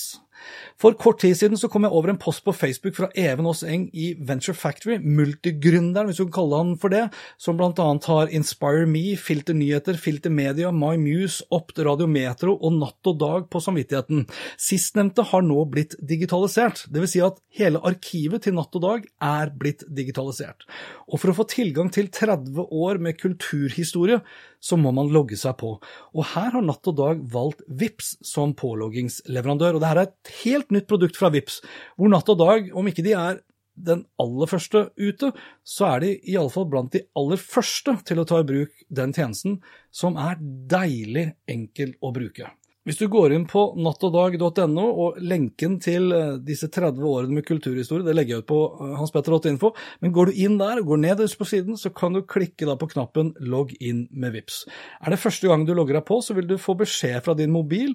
For 0.82 0.96
kort 0.98 1.20
tid 1.22 1.36
siden 1.38 1.58
så 1.60 1.68
kom 1.70 1.84
jeg 1.86 1.94
over 1.94 2.10
en 2.10 2.18
post 2.18 2.42
på 2.42 2.50
Facebook 2.58 2.96
fra 2.96 3.06
Even 3.14 3.46
Aas 3.46 3.60
Eng 3.62 3.84
i 3.94 4.08
Venture 4.18 4.56
Factory, 4.58 4.96
multigründeren, 4.98 6.08
hvis 6.10 6.18
du 6.18 6.24
kan 6.24 6.34
kalle 6.40 6.58
han 6.58 6.72
for 6.82 6.90
det, 6.90 7.04
som 7.38 7.54
blant 7.60 7.78
annet 7.78 8.08
har 8.10 8.32
Inspire 8.34 8.88
Me, 8.90 9.14
Filter 9.14 9.54
Nyheter, 9.54 9.94
Filter 9.94 10.34
Media, 10.34 10.72
My 10.74 10.96
Muse, 10.98 11.46
Opt, 11.54 11.78
Radiometro 11.86 12.56
og 12.58 12.74
Natt 12.80 13.12
og 13.12 13.20
Dag 13.22 13.46
på 13.52 13.62
samvittigheten. 13.62 14.24
Sistnevnte 14.58 15.22
har 15.30 15.46
nå 15.46 15.62
blitt 15.70 15.94
digitalisert, 16.02 16.88
dvs. 16.90 17.12
Si 17.12 17.22
at 17.22 17.38
hele 17.60 17.78
arkivet 17.86 18.48
til 18.48 18.58
Natt 18.58 18.74
og 18.74 18.82
Dag 18.82 19.06
er 19.22 19.54
blitt 19.54 19.86
digitalisert. 19.86 20.66
Og 21.06 21.22
for 21.22 21.30
å 21.30 21.36
få 21.36 21.46
tilgang 21.46 21.94
til 21.94 22.10
30 22.10 22.58
år 22.58 22.98
med 22.98 23.22
kulturhistorie, 23.22 24.18
så 24.62 24.78
må 24.78 24.92
man 24.94 25.10
logge 25.10 25.36
seg 25.38 25.56
på. 25.58 25.74
Og 26.14 26.26
her 26.34 26.52
har 26.54 26.62
Natt 26.64 26.86
og 26.90 26.98
Dag 26.98 27.22
valgt 27.32 27.64
VIPS 27.66 28.14
som 28.26 28.54
påloggingsleverandør. 28.58 29.76
Og 29.76 29.82
det 29.82 29.90
her 29.90 30.02
er 30.02 30.10
et 30.10 30.34
helt 30.44 30.71
nytt 30.74 30.88
produkt 30.90 31.18
fra 31.20 31.30
VIPS, 31.32 31.60
hvor 31.96 32.12
Natt 32.12 32.30
og 32.32 32.40
Dag, 32.42 32.70
om 32.76 32.88
ikke 32.88 33.04
de 33.06 33.16
er 33.18 33.42
den 33.72 34.04
aller 34.20 34.50
første 34.50 34.84
ute, 35.00 35.30
så 35.64 35.94
er 35.94 36.02
de 36.04 36.10
iallfall 36.34 36.68
blant 36.68 36.92
de 36.92 37.04
aller 37.18 37.40
første 37.40 37.94
til 38.08 38.20
å 38.20 38.26
ta 38.28 38.42
i 38.42 38.48
bruk 38.48 38.82
den 38.92 39.14
tjenesten, 39.16 39.60
som 39.94 40.18
er 40.20 40.40
deilig 40.40 41.30
enkel 41.50 41.96
å 42.04 42.12
bruke. 42.14 42.50
Hvis 42.82 42.98
du 42.98 43.04
går 43.06 43.30
inn 43.30 43.44
på 43.46 43.60
nattogdag.no, 43.78 44.84
og 45.04 45.18
lenken 45.22 45.76
til 45.82 46.10
eh, 46.16 46.32
disse 46.42 46.66
30 46.66 47.04
årene 47.06 47.36
med 47.36 47.44
kulturhistorie, 47.46 48.02
det 48.02 48.14
legger 48.16 48.34
jeg 48.34 48.42
ut 48.42 48.48
på 48.48 48.56
eh, 48.72 48.94
hanspetter.info, 48.98 49.68
men 50.02 50.14
går 50.14 50.30
du 50.32 50.40
inn 50.42 50.56
der, 50.58 50.80
går 50.82 50.98
nederst 50.98 51.36
på 51.38 51.46
siden, 51.46 51.76
så 51.78 51.92
kan 51.94 52.16
du 52.16 52.24
klikke 52.26 52.66
da 52.66 52.74
på 52.78 52.88
knappen 52.90 53.30
logg 53.38 53.70
inn 53.78 54.08
med 54.10 54.34
VIPS. 54.34 54.56
Er 54.98 55.14
det 55.14 55.20
første 55.22 55.46
gang 55.46 55.62
du 55.68 55.70
logger 55.78 56.00
deg 56.00 56.08
på, 56.08 56.18
så 56.26 56.34
vil 56.34 56.48
du 56.50 56.56
få 56.58 56.74
beskjed 56.80 57.22
fra 57.22 57.36
din 57.38 57.54
mobil, 57.54 57.92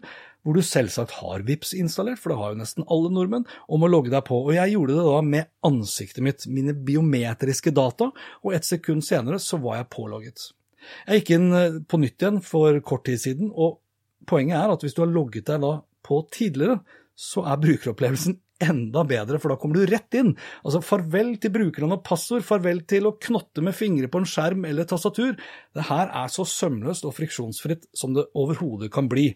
hvor 0.48 0.56
du 0.56 0.64
selvsagt 0.64 1.18
har 1.20 1.44
VIPS 1.44 1.74
installert, 1.76 2.22
for 2.22 2.32
det 2.32 2.38
har 2.40 2.54
jo 2.54 2.60
nesten 2.62 2.88
alle 2.88 3.12
nordmenn, 3.12 3.44
om 3.68 3.84
å 3.84 3.90
logge 3.92 4.14
deg 4.14 4.24
på. 4.30 4.40
Og 4.46 4.56
jeg 4.56 4.72
gjorde 4.72 4.96
det 4.96 5.08
da 5.10 5.18
med 5.34 5.50
ansiktet 5.68 6.24
mitt, 6.24 6.46
mine 6.48 6.78
biometriske 6.88 7.76
data, 7.76 8.08
og 8.40 8.56
et 8.56 8.70
sekund 8.70 9.04
senere 9.04 9.42
så 9.44 9.60
var 9.60 9.82
jeg 9.82 9.92
pålogget. 9.98 10.48
Jeg 11.10 11.20
gikk 11.20 11.34
inn 11.36 11.52
eh, 11.60 11.78
på 11.84 12.00
nytt 12.00 12.24
igjen 12.24 12.40
for 12.46 12.80
kort 12.88 13.04
tid 13.12 13.20
siden, 13.20 13.52
og 13.52 13.82
Poenget 14.28 14.60
er 14.60 14.74
at 14.74 14.84
hvis 14.84 14.98
du 14.98 15.04
har 15.06 15.14
logget 15.14 15.48
deg 15.48 15.64
da 15.64 15.78
på 16.08 16.22
tidligere, 16.34 16.82
så 17.18 17.44
er 17.50 17.62
brukeropplevelsen 17.64 18.38
enda 18.64 19.04
bedre, 19.06 19.38
for 19.42 19.52
da 19.52 19.58
kommer 19.60 19.78
du 19.78 19.90
rett 19.90 20.16
inn. 20.18 20.32
Altså 20.66 20.82
farvel 20.86 21.36
til 21.42 21.54
brukerne 21.54 21.98
og 21.98 22.04
passord, 22.06 22.46
farvel 22.46 22.82
til 22.90 23.10
å 23.10 23.14
knotte 23.22 23.62
med 23.66 23.76
fingre 23.78 24.10
på 24.12 24.22
en 24.22 24.28
skjerm 24.30 24.66
eller 24.70 24.88
tastatur. 24.90 25.36
Det 25.78 25.86
her 25.90 26.10
er 26.24 26.32
så 26.34 26.46
sømløst 26.48 27.06
og 27.08 27.16
friksjonsfritt 27.18 27.88
som 27.98 28.16
det 28.18 28.28
overhodet 28.38 28.90
kan 28.94 29.10
bli. 29.12 29.30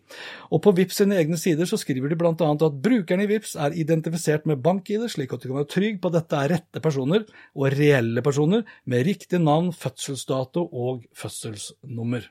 Og 0.50 0.64
på 0.66 0.76
Vips 0.78 1.02
sine 1.04 1.20
egne 1.22 1.40
sider 1.42 1.70
så 1.70 1.80
skriver 1.82 2.12
de 2.12 2.20
bl.a. 2.20 2.34
at 2.34 2.82
brukerne 2.84 3.28
i 3.28 3.32
Vips 3.32 3.56
er 3.62 3.78
identifisert 3.78 4.50
med 4.50 4.64
bank-ID, 4.66 5.08
slik 5.12 5.34
at 5.36 5.44
du 5.44 5.52
kan 5.52 5.62
være 5.62 5.74
trygg 5.78 6.02
på 6.02 6.12
at 6.12 6.20
dette 6.20 6.42
er 6.42 6.56
rette 6.58 6.84
personer 6.84 7.26
og 7.56 7.72
reelle 7.78 8.26
personer 8.26 8.66
med 8.90 9.06
riktig 9.08 9.42
navn, 9.44 9.72
fødselsdato 9.76 10.66
og 10.66 11.06
fødselsnummer. 11.18 12.30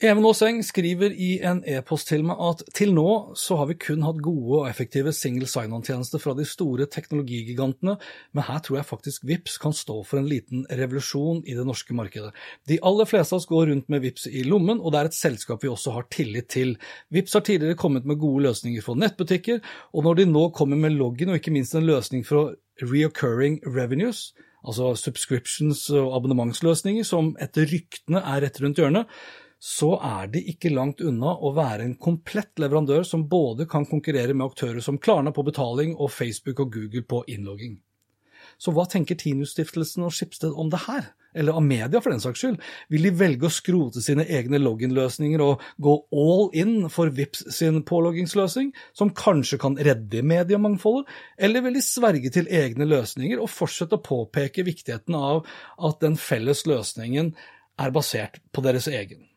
Even 0.00 0.24
Aaseng 0.24 0.62
skriver 0.64 1.12
i 1.12 1.42
en 1.44 1.58
e-post 1.68 2.08
til 2.08 2.22
meg 2.24 2.38
at 2.40 2.62
til 2.72 2.94
nå 2.96 3.34
så 3.36 3.58
har 3.60 3.66
vi 3.68 3.74
kun 3.76 4.00
hatt 4.06 4.22
gode 4.24 4.62
og 4.62 4.68
effektive 4.70 5.12
single 5.12 5.44
sign-on-tjenester 5.44 6.22
fra 6.22 6.32
de 6.38 6.46
store 6.48 6.86
teknologigigantene, 6.88 7.98
men 8.32 8.46
her 8.46 8.62
tror 8.64 8.78
jeg 8.78 8.88
faktisk 8.88 9.26
VIPS 9.28 9.58
kan 9.60 9.76
stå 9.76 9.98
for 10.08 10.22
en 10.22 10.30
liten 10.30 10.62
revolusjon 10.72 11.42
i 11.44 11.58
det 11.58 11.66
norske 11.68 11.92
markedet. 11.92 12.32
De 12.64 12.78
aller 12.80 13.10
fleste 13.10 13.36
av 13.36 13.42
oss 13.42 13.48
går 13.50 13.68
rundt 13.74 13.92
med 13.92 14.00
VIPS 14.06 14.24
i 14.32 14.46
lommen, 14.48 14.80
og 14.80 14.94
det 14.94 15.02
er 15.02 15.10
et 15.10 15.18
selskap 15.18 15.60
vi 15.60 15.68
også 15.68 15.92
har 15.98 16.08
tillit 16.16 16.48
til. 16.56 16.78
VIPS 17.12 17.36
har 17.36 17.44
tidligere 17.50 17.80
kommet 17.84 18.08
med 18.08 18.22
gode 18.24 18.46
løsninger 18.48 18.86
for 18.86 18.96
nettbutikker, 18.96 19.60
og 19.92 20.08
når 20.08 20.22
de 20.22 20.30
nå 20.32 20.46
kommer 20.56 20.80
med 20.80 20.96
login 20.96 21.34
og 21.34 21.42
ikke 21.42 21.52
minst 21.52 21.76
en 21.76 21.84
løsning 21.84 22.24
for 22.24 22.56
reoccurring 22.80 23.60
revenues, 23.68 24.30
altså 24.64 24.94
subscriptions 24.96 25.86
og 25.92 26.16
abonnementsløsninger 26.16 27.04
som 27.04 27.34
etter 27.40 27.68
ryktene 27.68 28.24
er 28.24 28.46
rett 28.46 28.64
rundt 28.64 28.80
hjørnet, 28.80 29.20
så 29.60 29.90
er 30.00 30.30
de 30.32 30.40
ikke 30.54 30.72
langt 30.72 31.02
unna 31.04 31.34
å 31.36 31.52
være 31.52 31.84
en 31.84 31.94
komplett 32.00 32.56
leverandør 32.62 33.04
som 33.04 33.26
både 33.28 33.66
kan 33.68 33.84
konkurrere 33.88 34.32
med 34.32 34.48
aktører 34.48 34.80
som 34.80 34.96
Klarna 34.98 35.34
på 35.36 35.44
betaling 35.44 35.92
og 36.00 36.08
Facebook 36.14 36.64
og 36.64 36.72
Google 36.72 37.04
på 37.04 37.20
innlogging. 37.28 37.76
Så 38.60 38.72
hva 38.72 38.86
tenker 38.88 39.18
Tinus-stiftelsen 39.20 40.06
og 40.06 40.14
Skipsted 40.16 40.56
om 40.56 40.72
det 40.72 40.80
her? 40.86 41.12
Eller 41.36 41.54
av 41.54 41.62
media, 41.62 42.00
for 42.02 42.10
den 42.10 42.22
saks 42.24 42.40
skyld. 42.42 42.56
Vil 42.90 43.04
de 43.06 43.12
velge 43.14 43.46
å 43.46 43.52
skrote 43.54 44.02
sine 44.02 44.24
egne 44.26 44.58
login-løsninger 44.58 45.44
og 45.44 45.62
gå 45.78 45.94
all 46.10 46.48
in 46.58 46.88
for 46.90 47.12
Vips 47.14 47.44
sin 47.54 47.84
påloggingsløsning, 47.86 48.72
som 48.96 49.12
kanskje 49.14 49.60
kan 49.62 49.78
redde 49.78 50.24
mediemangfoldet, 50.26 51.06
eller 51.38 51.68
vil 51.68 51.78
de 51.78 51.84
sverge 51.86 52.34
til 52.34 52.50
egne 52.50 52.88
løsninger 52.90 53.38
og 53.38 53.52
fortsette 53.52 54.00
å 54.00 54.04
påpeke 54.08 54.66
viktigheten 54.66 55.20
av 55.20 55.44
at 55.78 56.02
den 56.02 56.18
felles 56.18 56.66
løsningen 56.66 57.36
er 57.80 57.94
basert 57.94 58.42
på 58.50 58.66
deres 58.66 58.90
egen? 58.90 59.29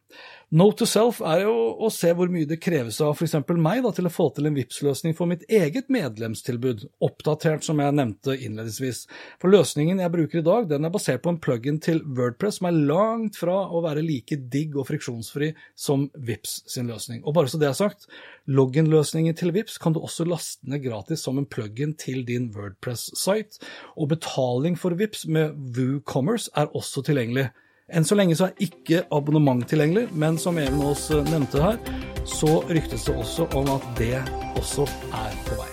Note 0.54 0.84
to 0.84 0.86
self 0.86 1.18
er 1.26 1.48
jo 1.48 1.54
å 1.82 1.88
se 1.90 2.12
hvor 2.14 2.30
mye 2.30 2.46
det 2.46 2.60
kreves 2.62 3.00
av 3.02 3.16
f.eks. 3.18 3.40
meg 3.58 3.80
da, 3.82 3.90
til 3.98 4.06
å 4.06 4.12
få 4.14 4.28
til 4.36 4.46
en 4.46 4.54
Vipps-løsning 4.54 5.16
for 5.18 5.26
mitt 5.26 5.42
eget 5.50 5.88
medlemstilbud, 5.90 6.84
oppdatert 7.02 7.66
som 7.66 7.82
jeg 7.82 7.96
nevnte 7.98 8.36
innledningsvis. 8.36 9.00
For 9.42 9.50
løsningen 9.50 10.04
jeg 10.04 10.14
bruker 10.14 10.44
i 10.44 10.46
dag, 10.46 10.68
den 10.70 10.86
er 10.86 10.94
basert 10.94 11.24
på 11.24 11.34
en 11.34 11.40
plug-in 11.42 11.80
til 11.82 12.04
Wordpress 12.06 12.60
som 12.62 12.70
er 12.70 12.78
langt 12.92 13.40
fra 13.42 13.56
å 13.66 13.82
være 13.82 14.06
like 14.06 14.38
digg 14.54 14.78
og 14.78 14.86
friksjonsfri 14.92 15.56
som 15.74 16.06
VIPS 16.14 16.60
sin 16.76 16.94
løsning. 16.94 17.26
Og 17.26 17.34
bare 17.34 17.50
så 17.50 17.58
det 17.58 17.72
er 17.72 17.80
sagt, 17.82 18.06
login-løsningen 18.46 19.34
til 19.42 19.56
VIPS 19.58 19.82
kan 19.82 19.98
du 19.98 20.04
også 20.04 20.30
laste 20.30 20.70
ned 20.70 20.86
gratis 20.86 21.26
som 21.26 21.42
en 21.42 21.50
plug-in 21.50 21.98
til 21.98 22.22
din 22.30 22.52
Wordpress-site, 22.54 23.58
og 23.98 24.14
betaling 24.14 24.78
for 24.78 24.94
VIPS 25.02 25.26
med 25.34 25.58
WooCommerce 25.74 26.54
er 26.54 26.70
også 26.78 27.02
tilgjengelig. 27.10 27.50
Enn 27.94 28.06
så 28.08 28.16
lenge 28.18 28.34
så 28.38 28.48
er 28.50 28.64
ikke 28.66 29.04
abonnement 29.14 29.62
tilgjengelig, 29.70 30.08
men 30.18 30.40
som 30.42 30.58
Even 30.58 30.82
Aas 30.82 31.06
eh, 31.14 31.22
nevnte 31.30 31.62
her, 31.62 31.78
så 32.26 32.64
ryktes 32.66 33.06
det 33.06 33.14
også 33.22 33.46
om 33.60 33.70
at 33.76 33.86
det 34.00 34.18
også 34.58 34.88
er 35.14 35.36
på 35.46 35.60
vei. 35.60 35.70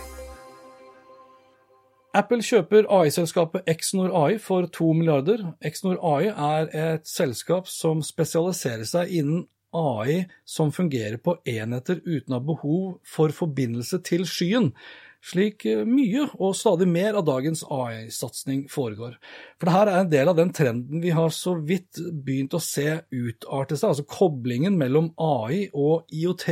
Apple 2.20 2.42
kjøper 2.42 2.88
AI-selskapet 2.90 3.68
Exnor 3.70 4.10
AI 4.24 4.36
for 4.42 4.66
2 4.66 4.90
milliarder. 4.98 5.44
Exnor 5.64 6.00
AI 6.02 6.28
er 6.28 6.72
et 6.74 7.08
selskap 7.08 7.70
som 7.70 8.02
spesialiserer 8.02 8.84
seg 8.88 9.14
innen 9.20 9.46
AI 9.72 10.24
som 10.44 10.72
fungerer 10.74 11.20
på 11.22 11.36
enheter 11.46 12.02
uten 12.02 12.34
å 12.34 12.40
ha 12.40 12.44
behov 12.44 12.82
for 13.06 13.32
forbindelse 13.32 14.02
til 14.04 14.26
skyen 14.26 14.72
slik 15.20 15.66
eh, 15.68 15.82
mye 15.84 16.26
og 16.38 16.54
stadig 16.56 16.88
mer 16.88 17.18
av 17.18 17.26
dagens 17.28 17.62
AI-satsing 17.68 18.64
foregår. 18.72 19.16
For 19.60 19.68
det 19.68 19.74
her 19.74 19.90
er 19.90 19.98
en 20.00 20.12
del 20.12 20.30
av 20.32 20.38
den 20.38 20.52
trenden 20.56 21.02
vi 21.02 21.12
har 21.14 21.32
så 21.34 21.54
vidt 21.58 22.00
begynt 22.24 22.56
å 22.56 22.62
se 22.64 23.02
utarte 23.12 23.76
seg, 23.76 23.90
altså 23.90 24.06
koblingen 24.08 24.78
mellom 24.80 25.10
AI 25.20 25.66
og 25.76 26.08
IOT, 26.14 26.46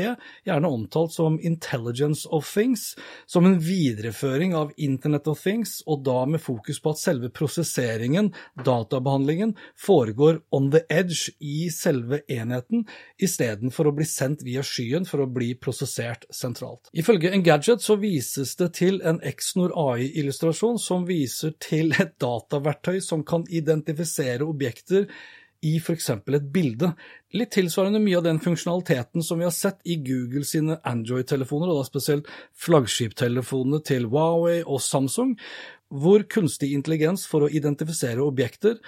gjerne 0.48 0.72
omtalt 0.72 1.14
som 1.16 1.38
intelligence 1.40 2.28
of 2.34 2.46
things, 2.48 2.92
som 3.26 3.48
en 3.48 3.58
videreføring 3.62 4.54
av 4.58 4.75
Internet 4.76 5.30
of 5.32 5.40
things, 5.42 5.78
og 5.87 6.04
da 6.06 6.20
med 6.28 6.42
fokus 6.44 6.82
på 6.82 6.92
at 6.92 7.00
selve 7.00 7.32
prosesseringen, 7.32 8.32
databehandlingen, 8.66 9.54
foregår 9.80 10.42
on 10.54 10.70
the 10.75 10.84
edge 10.92 11.32
i 11.40 11.70
selve 11.72 12.20
enheten, 12.28 12.84
istedenfor 13.22 13.88
å 13.88 13.96
bli 13.96 14.06
sendt 14.08 14.44
via 14.46 14.62
skyen 14.66 15.08
for 15.08 15.25
å 15.25 15.30
bli 15.30 15.54
prosessert 15.58 16.26
sentralt. 16.34 16.92
Ifølge 16.92 17.32
Engadget 17.32 17.82
så 17.84 17.96
vises 18.00 18.57
det 18.60 18.72
til 18.78 19.00
en 19.06 19.20
Exnor 19.26 19.72
AI-illustrasjon 19.78 20.78
som 20.82 21.06
viser 21.08 21.54
til 21.62 21.94
et 21.96 22.16
dataverktøy 22.20 23.00
som 23.04 23.24
kan 23.26 23.46
identifisere 23.48 24.46
objekter 24.46 25.08
i 25.66 25.74
f.eks. 25.82 26.10
et 26.10 26.50
bilde. 26.54 26.92
Litt 27.34 27.50
tilsvarende 27.56 28.00
mye 28.02 28.20
av 28.20 28.26
den 28.28 28.38
funksjonaliteten 28.42 29.24
som 29.26 29.40
vi 29.40 29.46
har 29.48 29.54
sett 29.54 29.80
i 29.84 29.98
Google 30.02 30.44
sine 30.46 30.78
Android-telefoner, 30.86 31.70
og 31.70 31.80
da 31.80 31.88
spesielt 31.88 32.30
flaggskiptelefonene 32.66 33.82
til 33.86 34.06
Huawei 34.12 34.60
og 34.62 34.80
Samsung, 34.84 35.34
hvor 35.88 36.22
kunstig 36.30 36.70
intelligens 36.76 37.26
for 37.26 37.46
å 37.46 37.50
identifisere 37.50 38.22
objekter 38.22 38.78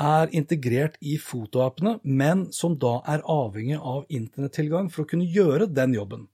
er 0.00 0.32
integrert 0.34 0.96
i 1.00 1.16
fotoappene, 1.22 1.98
men 2.02 2.48
som 2.52 2.74
da 2.80 2.96
er 3.10 3.24
avhengig 3.30 3.78
av 3.78 4.04
internettilgang 4.08 4.90
for 4.90 5.04
å 5.04 5.10
kunne 5.10 5.28
gjøre 5.30 5.70
den 5.70 5.94
jobben. 5.94 6.26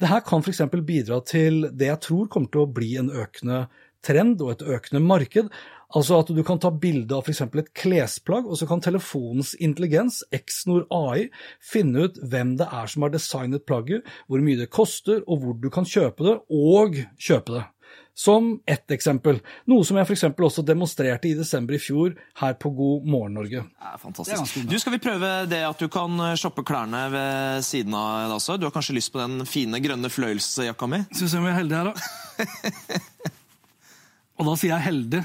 Dette 0.00 0.22
kan 0.26 0.44
f.eks. 0.44 0.62
bidra 0.86 1.20
til 1.26 1.66
det 1.72 1.90
jeg 1.90 2.02
tror 2.06 2.30
kommer 2.30 2.52
til 2.52 2.64
å 2.64 2.72
bli 2.78 2.94
en 3.00 3.10
økende 3.10 3.64
trend 4.06 4.40
og 4.40 4.54
et 4.54 4.66
økende 4.76 5.02
marked. 5.04 5.50
Altså 5.90 6.20
at 6.22 6.30
du 6.30 6.38
kan 6.46 6.60
ta 6.62 6.70
bilde 6.70 7.16
av 7.16 7.26
f.eks. 7.26 7.42
et 7.42 7.72
klesplagg, 7.74 8.46
og 8.46 8.60
så 8.60 8.68
kan 8.70 8.82
telefonens 8.82 9.56
intelligens, 9.58 10.22
Exnor 10.30 10.86
AI, 10.94 11.26
finne 11.58 12.06
ut 12.06 12.20
hvem 12.22 12.54
det 12.60 12.68
er 12.70 12.90
som 12.90 13.02
har 13.04 13.14
designet 13.14 13.66
plagget, 13.66 14.06
hvor 14.30 14.44
mye 14.44 14.60
det 14.60 14.70
koster, 14.70 15.24
og 15.26 15.42
hvor 15.42 15.58
du 15.58 15.66
kan 15.74 15.88
kjøpe 15.88 16.28
det, 16.28 16.38
og 16.46 17.02
kjøpe 17.18 17.58
det. 17.58 17.66
Som 18.14 18.60
ett 18.68 18.90
eksempel, 18.92 19.38
noe 19.70 19.84
som 19.86 19.96
jeg 19.96 20.08
f.eks. 20.08 20.24
også 20.34 20.64
demonstrerte 20.66 21.30
i 21.30 21.34
desember 21.38 21.76
i 21.76 21.80
fjor 21.80 22.16
her 22.42 22.56
på 22.60 22.72
God 22.76 23.06
morgen 23.08 23.38
Norge. 23.38 23.62
Ja, 23.80 23.94
fantastisk. 24.02 24.66
Du, 24.68 24.76
Skal 24.82 24.96
vi 24.96 25.02
prøve 25.02 25.30
det 25.48 25.62
at 25.64 25.80
du 25.80 25.88
kan 25.92 26.18
eh, 26.26 26.36
shoppe 26.40 26.64
klærne 26.66 27.06
ved 27.14 27.64
siden 27.64 27.96
av 27.96 28.34
også? 28.36 28.58
Du 28.60 28.66
har 28.68 28.74
kanskje 28.74 28.98
lyst 28.98 29.12
på 29.14 29.22
den 29.22 29.46
fine 29.48 29.80
grønne 29.80 30.10
fløyelsjakka 30.12 30.90
mi? 30.90 31.04
Skal 31.12 31.26
vi 31.26 31.30
se 31.32 31.40
om 31.40 31.48
vi 31.48 31.52
er 31.54 31.60
heldige 31.62 31.80
her, 31.80 31.92
da. 31.92 33.30
Og 34.40 34.46
da 34.48 34.56
sier 34.56 34.72
jeg 34.72 34.86
heldig. 34.86 35.20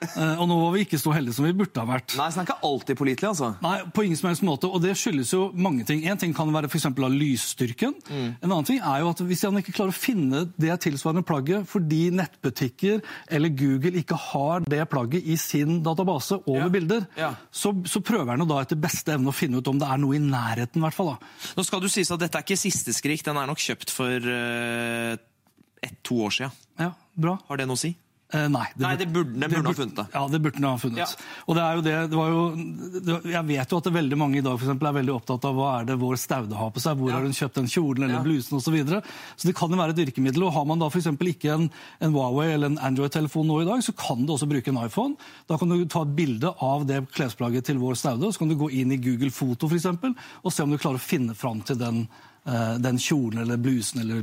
Uh, 0.00 0.40
og 0.40 0.46
nå 0.48 0.56
var 0.56 0.72
vi 0.74 0.84
ikke 0.86 0.98
så 1.00 1.12
heldige 1.12 1.36
som 1.36 1.44
vi 1.44 1.52
burde 1.56 1.82
ha 1.82 1.86
vært. 1.88 2.14
Nei, 2.16 2.28
så 2.30 2.40
den 2.40 2.46
er 2.46 2.48
ikke 2.48 2.68
alltid 2.70 2.98
pålitelig, 3.00 3.28
altså? 3.34 3.50
Nei, 3.64 3.74
på 3.92 4.04
ingen 4.06 4.18
som 4.20 4.30
helst 4.30 4.44
måte. 4.46 4.70
Og 4.70 4.80
det 4.84 4.94
skyldes 4.98 5.32
jo 5.34 5.42
mange 5.52 5.84
ting. 5.88 6.02
En 6.08 6.20
ting 6.20 6.32
kan 6.36 6.50
være 6.54 6.70
f.eks. 6.70 6.88
av 6.88 7.12
lysstyrken. 7.12 7.96
Mm. 8.08 8.26
En 8.40 8.48
annen 8.48 8.68
ting 8.68 8.80
er 8.80 9.04
jo 9.04 9.10
at 9.12 9.22
hvis 9.28 9.44
han 9.44 9.60
ikke 9.60 9.74
klarer 9.76 9.92
å 9.92 9.98
finne 9.98 10.44
det 10.60 10.78
tilsvarende 10.86 11.24
plagget 11.26 11.68
fordi 11.70 12.02
nettbutikker 12.16 13.02
eller 13.30 13.52
Google 13.52 14.00
ikke 14.00 14.18
har 14.30 14.64
det 14.70 14.82
plagget 14.90 15.26
i 15.28 15.36
sin 15.40 15.80
database 15.84 16.40
over 16.40 16.66
ja. 16.66 16.72
bilder, 16.72 17.06
ja. 17.18 17.32
Så, 17.52 17.74
så, 17.88 18.02
prøver 18.04 18.32
han 18.34 18.48
da 18.48 18.60
etter 18.62 18.78
beste 18.80 19.14
evne 19.14 19.30
å 19.30 19.36
finne 19.36 19.60
ut 19.60 19.70
om 19.70 19.78
det 19.80 19.88
er 19.88 20.00
noe 20.00 20.16
i 20.16 20.22
nærheten, 20.22 20.80
i 20.80 20.84
hvert 20.86 20.96
fall. 20.96 21.14
Da. 21.14 21.32
Nå 21.58 21.64
skal 21.66 21.82
du 21.82 21.88
sies 21.92 22.10
at 22.12 22.22
dette 22.22 22.40
er 22.40 22.46
ikke 22.46 22.58
siste 22.58 22.94
skrik. 22.96 23.24
Den 23.26 23.38
er 23.38 23.48
nok 23.50 23.60
kjøpt 23.60 23.92
for 23.92 24.30
uh, 24.32 25.14
ett-to 25.84 26.22
år 26.26 26.36
siden. 26.36 26.62
Ja, 26.80 26.94
bra. 27.14 27.36
Har 27.48 27.60
det 27.60 27.68
noe 27.68 27.78
å 27.78 27.82
si? 27.82 27.94
Eh, 28.30 28.46
nei, 28.46 28.66
det, 28.76 28.84
nei, 28.84 28.92
det 29.00 29.06
burde, 29.10 29.34
det 29.42 29.48
burde 29.50 29.70
ha 29.72 29.74
funnet 29.74 29.96
det. 29.98 30.04
Ja, 30.14 30.20
det 30.30 30.38
burde 30.44 30.62
ha 30.62 30.78
funnet. 30.78 31.00
Ja. 31.02 31.28
Og 31.50 31.56
det 31.58 31.62
er 31.64 31.78
jo 31.78 31.82
det, 31.82 31.94
det 32.12 32.18
var 32.18 32.28
jo, 32.30 32.42
Jeg 33.26 33.42
vet 33.48 33.72
jo 33.72 33.80
at 33.80 33.88
det 33.88 33.92
veldig 33.96 34.18
mange 34.20 34.38
i 34.38 34.44
dag 34.44 34.54
for 34.54 34.68
eksempel, 34.68 34.90
er 34.90 34.96
veldig 35.00 35.14
opptatt 35.16 35.48
av 35.48 35.58
hva 35.58 35.70
er 35.80 35.88
det 35.88 35.96
vår 35.98 36.20
Staude 36.20 36.58
har 36.60 36.70
på 36.74 36.82
seg, 36.84 37.00
hvor 37.00 37.10
ja. 37.10 37.18
har 37.18 37.26
hun 37.26 37.34
kjøpt 37.34 37.58
den 37.58 37.70
kjolen 37.72 38.06
eller 38.06 38.20
ja. 38.20 38.22
blusen 38.26 38.58
osv. 38.60 38.68
Så, 38.70 38.74
videre. 38.76 39.00
så 39.34 39.48
det 39.48 39.56
kan 39.58 39.72
jo 39.74 39.80
være 39.80 39.96
et 39.96 40.02
virkemiddel. 40.04 40.46
og 40.46 40.54
Har 40.54 40.68
man 40.70 40.78
da 40.78 40.86
f.eks. 40.92 41.10
ikke 41.10 41.50
en, 41.56 41.66
en, 41.98 42.14
Huawei 42.14 42.52
eller 42.52 42.70
en 42.70 42.78
Android-telefon 42.90 43.50
nå 43.50 43.60
i 43.64 43.66
dag, 43.66 43.82
så 43.82 43.96
kan 43.98 44.22
du 44.22 44.36
også 44.36 44.46
bruke 44.50 44.70
en 44.70 44.78
iPhone. 44.84 45.18
Da 45.50 45.58
kan 45.58 45.74
du 45.74 45.82
ta 45.90 46.04
et 46.06 46.14
bilde 46.14 46.54
av 46.62 46.86
det 46.86 47.02
klesplagget 47.16 47.66
til 47.66 47.82
vår 47.82 47.98
Staude, 47.98 48.28
og 48.28 48.36
så 48.36 48.44
kan 48.44 48.54
du 48.54 48.60
gå 48.60 48.70
inn 48.78 48.94
i 48.94 49.00
Google 49.02 49.34
Foto 49.34 49.66
for 49.66 49.80
eksempel, 49.80 50.14
og 50.44 50.54
se 50.54 50.62
om 50.62 50.70
du 50.70 50.78
klarer 50.78 51.02
å 51.02 51.08
finne 51.10 51.34
fram 51.34 51.64
til 51.66 51.82
den 51.82 52.04
den 52.80 52.98
kjolen 52.98 53.42
eller 53.42 53.60
blusen 53.60 54.00
eller 54.00 54.22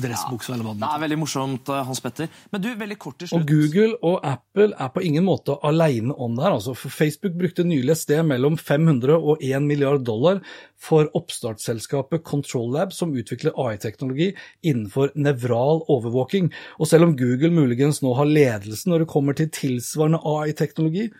dressbuksa. 0.00 0.52
Ja, 0.52 0.54
eller 0.56 0.64
hva 0.64 0.74
det 0.80 0.88
er 0.88 1.02
veldig 1.02 1.18
morsomt, 1.20 1.68
eh, 1.68 1.84
Hans 1.84 2.00
Petter. 2.00 2.28
Men 2.50 2.62
du, 2.62 2.70
veldig 2.74 2.98
kort 2.98 3.18
til 3.20 3.30
slutt. 3.30 3.42
Og 3.42 3.50
Google 3.50 3.98
og 4.02 4.24
Apple 4.26 4.72
er 4.78 4.90
på 4.94 5.04
ingen 5.04 5.24
måte 5.26 5.56
alene 5.66 6.14
om 6.14 6.36
det 6.36 6.44
her. 6.44 6.56
Altså, 6.56 6.74
for 6.74 6.90
Facebook 6.90 7.36
brukte 7.38 7.66
nylig 7.66 7.94
et 7.94 8.02
sted 8.02 8.22
mellom 8.26 8.56
500 8.56 9.16
og 9.18 9.42
1 9.44 9.66
milliard 9.68 10.04
dollar 10.06 10.40
for 10.80 11.10
oppstartsselskapet 11.14 12.24
Control 12.24 12.70
Lab, 12.72 12.94
som 12.96 13.12
utvikler 13.12 13.56
AI-teknologi 13.56 14.32
innenfor 14.64 15.12
nevral 15.14 15.84
overvåking. 15.88 16.50
Og 16.78 16.88
selv 16.88 17.08
om 17.08 17.16
Google 17.16 17.52
muligens 17.52 18.00
nå 18.02 18.14
har 18.16 18.30
ledelsen 18.30 18.94
når 18.94 19.04
det 19.04 19.12
kommer 19.12 19.36
til 19.36 19.50
tilsvarende 19.52 20.22
AI-teknologi, 20.24 21.10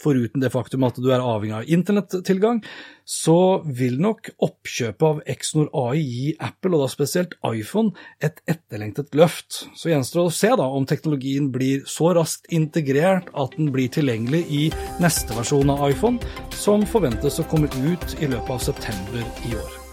foruten 0.00 0.42
det 0.42 0.50
faktum 0.52 0.84
at 0.86 0.98
du 1.00 1.10
er 1.12 1.22
avhengig 1.22 1.56
av 1.58 1.70
internettilgang, 1.76 2.62
så 3.04 3.60
vil 3.64 3.98
nok 4.00 4.30
oppkjøpet 4.42 5.06
av 5.06 5.20
Exnor 5.30 5.68
AI 5.76 6.00
gi 6.00 6.32
Apple, 6.40 6.72
og 6.74 6.84
da 6.86 6.90
spesielt 6.92 7.36
iPhone, 7.50 7.92
et 8.24 8.40
etterlengtet 8.50 9.14
løft. 9.18 9.64
Så 9.76 9.92
gjenstår 9.92 10.22
det 10.22 10.32
å 10.32 10.36
se 10.40 10.52
da 10.62 10.68
om 10.80 10.88
teknologien 10.88 11.52
blir 11.54 11.84
så 11.90 12.14
raskt 12.16 12.48
integrert 12.54 13.30
at 13.36 13.56
den 13.58 13.72
blir 13.74 13.92
tilgjengelig 13.92 14.44
i 14.48 14.66
neste 15.04 15.36
versjon 15.36 15.76
av 15.76 15.88
iPhone, 15.90 16.34
som 16.56 16.88
forventes 16.88 17.40
å 17.40 17.48
komme 17.50 17.70
ut 17.84 18.20
i 18.20 18.28
løpet 18.30 18.54
av 18.56 18.68
september 18.72 19.24
i 19.44 19.56
år. 19.60 19.83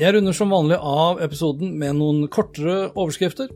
Jeg 0.00 0.14
runder 0.16 0.32
som 0.32 0.48
vanlig 0.48 0.78
av 0.80 1.18
episoden 1.20 1.74
med 1.76 1.98
noen 1.98 2.22
kortere 2.32 2.86
overskrifter, 2.96 3.50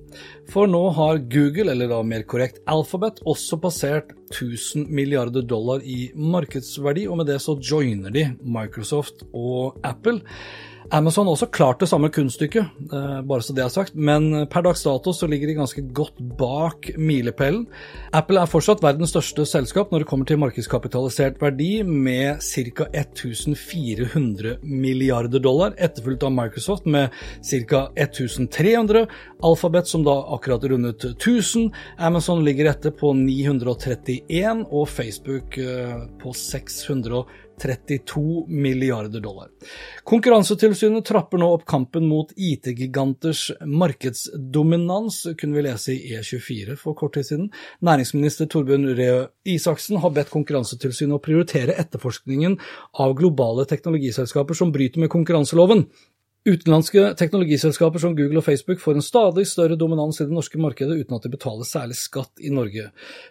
for 0.53 0.69
nå 0.69 0.83
har 0.99 1.23
Google, 1.33 1.71
eller 1.73 1.89
da 1.89 2.03
mer 2.05 2.27
korrekt 2.29 2.61
Alphabet, 2.69 3.23
også 3.25 3.57
passert 3.63 4.13
1000 4.35 4.85
milliarder 4.93 5.47
dollar 5.49 5.81
i 5.81 6.11
markedsverdi, 6.13 7.07
og 7.09 7.23
med 7.23 7.31
det 7.33 7.39
så 7.41 7.57
joiner 7.57 8.13
de 8.13 8.27
Microsoft 8.45 9.25
og 9.33 9.81
Apple. 9.89 10.21
Amazon 10.95 11.27
har 11.27 11.35
også 11.35 11.49
klart 11.51 11.81
det 11.81 11.89
samme 11.91 12.09
kunststykket, 12.13 12.69
eh, 12.93 13.21
bare 13.27 13.43
så 13.43 13.55
det 13.57 13.65
er 13.65 13.73
sagt, 13.73 13.95
men 13.95 14.47
per 14.47 14.63
dags 14.63 14.85
dato 14.85 15.13
så 15.13 15.27
ligger 15.27 15.51
de 15.51 15.57
ganske 15.59 15.83
godt 15.93 16.19
bak 16.39 16.91
milepælen. 16.99 17.67
Apple 18.13 18.41
er 18.41 18.51
fortsatt 18.51 18.83
verdens 18.85 19.11
største 19.11 19.47
selskap 19.47 19.91
når 19.91 20.05
det 20.05 20.09
kommer 20.11 20.27
til 20.27 20.39
markedskapitalisert 20.39 21.41
verdi, 21.43 21.83
med 21.83 22.43
ca. 22.43 22.87
1400 22.93 24.59
milliarder 24.63 25.43
dollar, 25.43 25.75
etterfulgt 25.79 26.23
av 26.23 26.33
Microsoft 26.33 26.87
med 26.87 27.11
ca. 27.43 27.89
1300, 27.97 29.07
Alphabet 29.43 29.89
som 29.91 30.05
da 30.07 30.15
akkurat 30.37 30.65
rundet 30.71 31.05
1000, 31.05 31.73
Amazon 31.99 32.45
ligger 32.45 32.71
etter 32.71 32.95
på 32.95 33.13
931 33.17 34.67
og 34.71 34.89
Facebook 34.89 35.59
eh, 35.59 36.07
på 36.23 36.33
600. 36.33 37.25
32 37.63 38.47
milliarder 38.49 39.21
dollar. 39.21 39.49
Konkurransetilsynet 40.05 41.05
trapper 41.09 41.41
nå 41.41 41.49
opp 41.57 41.65
kampen 41.69 42.09
mot 42.09 42.33
IT-giganters 42.37 43.51
markedsdominans, 43.67 45.23
kunne 45.41 45.59
vi 45.59 45.65
lese 45.67 45.95
i 45.95 46.17
E24 46.19 46.77
for 46.81 46.99
kort 46.99 47.17
tid 47.17 47.29
siden. 47.31 47.49
Næringsminister 47.87 48.51
Torbjørn 48.53 48.91
Røe 48.99 49.23
Isaksen 49.49 50.01
har 50.03 50.15
bedt 50.17 50.33
Konkurransetilsynet 50.35 51.17
å 51.17 51.23
prioritere 51.23 51.79
etterforskningen 51.81 52.59
av 53.03 53.17
globale 53.19 53.67
teknologiselskaper 53.69 54.59
som 54.59 54.75
bryter 54.75 55.03
med 55.03 55.13
konkurranseloven. 55.13 55.87
Utenlandske 56.47 57.09
teknologiselskaper 57.19 57.99
som 57.99 58.13
Google 58.15 58.39
og 58.39 58.45
Facebook 58.47 58.79
får 58.79 59.01
en 59.01 59.03
stadig 59.03 59.43
større 59.51 59.75
dominans 59.79 60.21
i 60.21 60.27
det 60.29 60.35
norske 60.37 60.61
markedet 60.63 61.01
uten 61.01 61.17
at 61.17 61.25
de 61.27 61.33
betaler 61.33 61.67
særlig 61.67 61.97
skatt 61.99 62.39
i 62.39 62.53
Norge. 62.55 62.85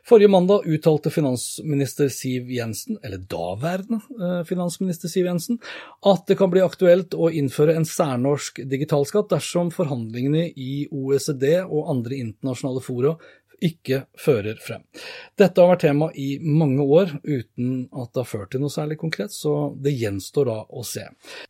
Forrige 0.03 0.33
mandag 0.33 0.67
uttalte 0.67 1.13
finansminister 1.15 2.11
Siv 2.11 2.51
Jensen, 2.51 2.97
eller 2.99 3.23
daværende 3.31 4.01
eh, 4.19 4.41
finansminister 4.49 5.07
Siv 5.07 5.29
Jensen, 5.29 5.61
at 6.03 6.27
det 6.27 6.35
kan 6.41 6.51
bli 6.51 6.65
aktuelt 6.65 7.15
å 7.15 7.31
innføre 7.31 7.77
en 7.79 7.87
særnorsk 7.87 8.59
digitalskatt 8.67 9.31
dersom 9.31 9.71
forhandlingene 9.71 10.49
i 10.51 10.83
OECD 10.91 11.61
og 11.63 11.93
andre 11.95 12.19
internasjonale 12.19 12.83
fora 12.83 13.15
ikke 13.63 14.05
fører 14.19 14.59
frem. 14.61 14.83
Dette 15.37 15.61
har 15.61 15.71
vært 15.71 15.83
tema 15.85 16.09
i 16.15 16.35
mange 16.43 16.83
år 16.83 17.15
uten 17.23 17.85
at 17.91 18.11
det 18.13 18.21
har 18.21 18.27
ført 18.29 18.51
til 18.53 18.61
noe 18.63 18.73
særlig 18.73 18.97
konkret, 19.01 19.33
så 19.33 19.71
det 19.81 19.95
gjenstår 19.95 20.49
da 20.49 20.57
å 20.69 20.83
se. 20.85 21.05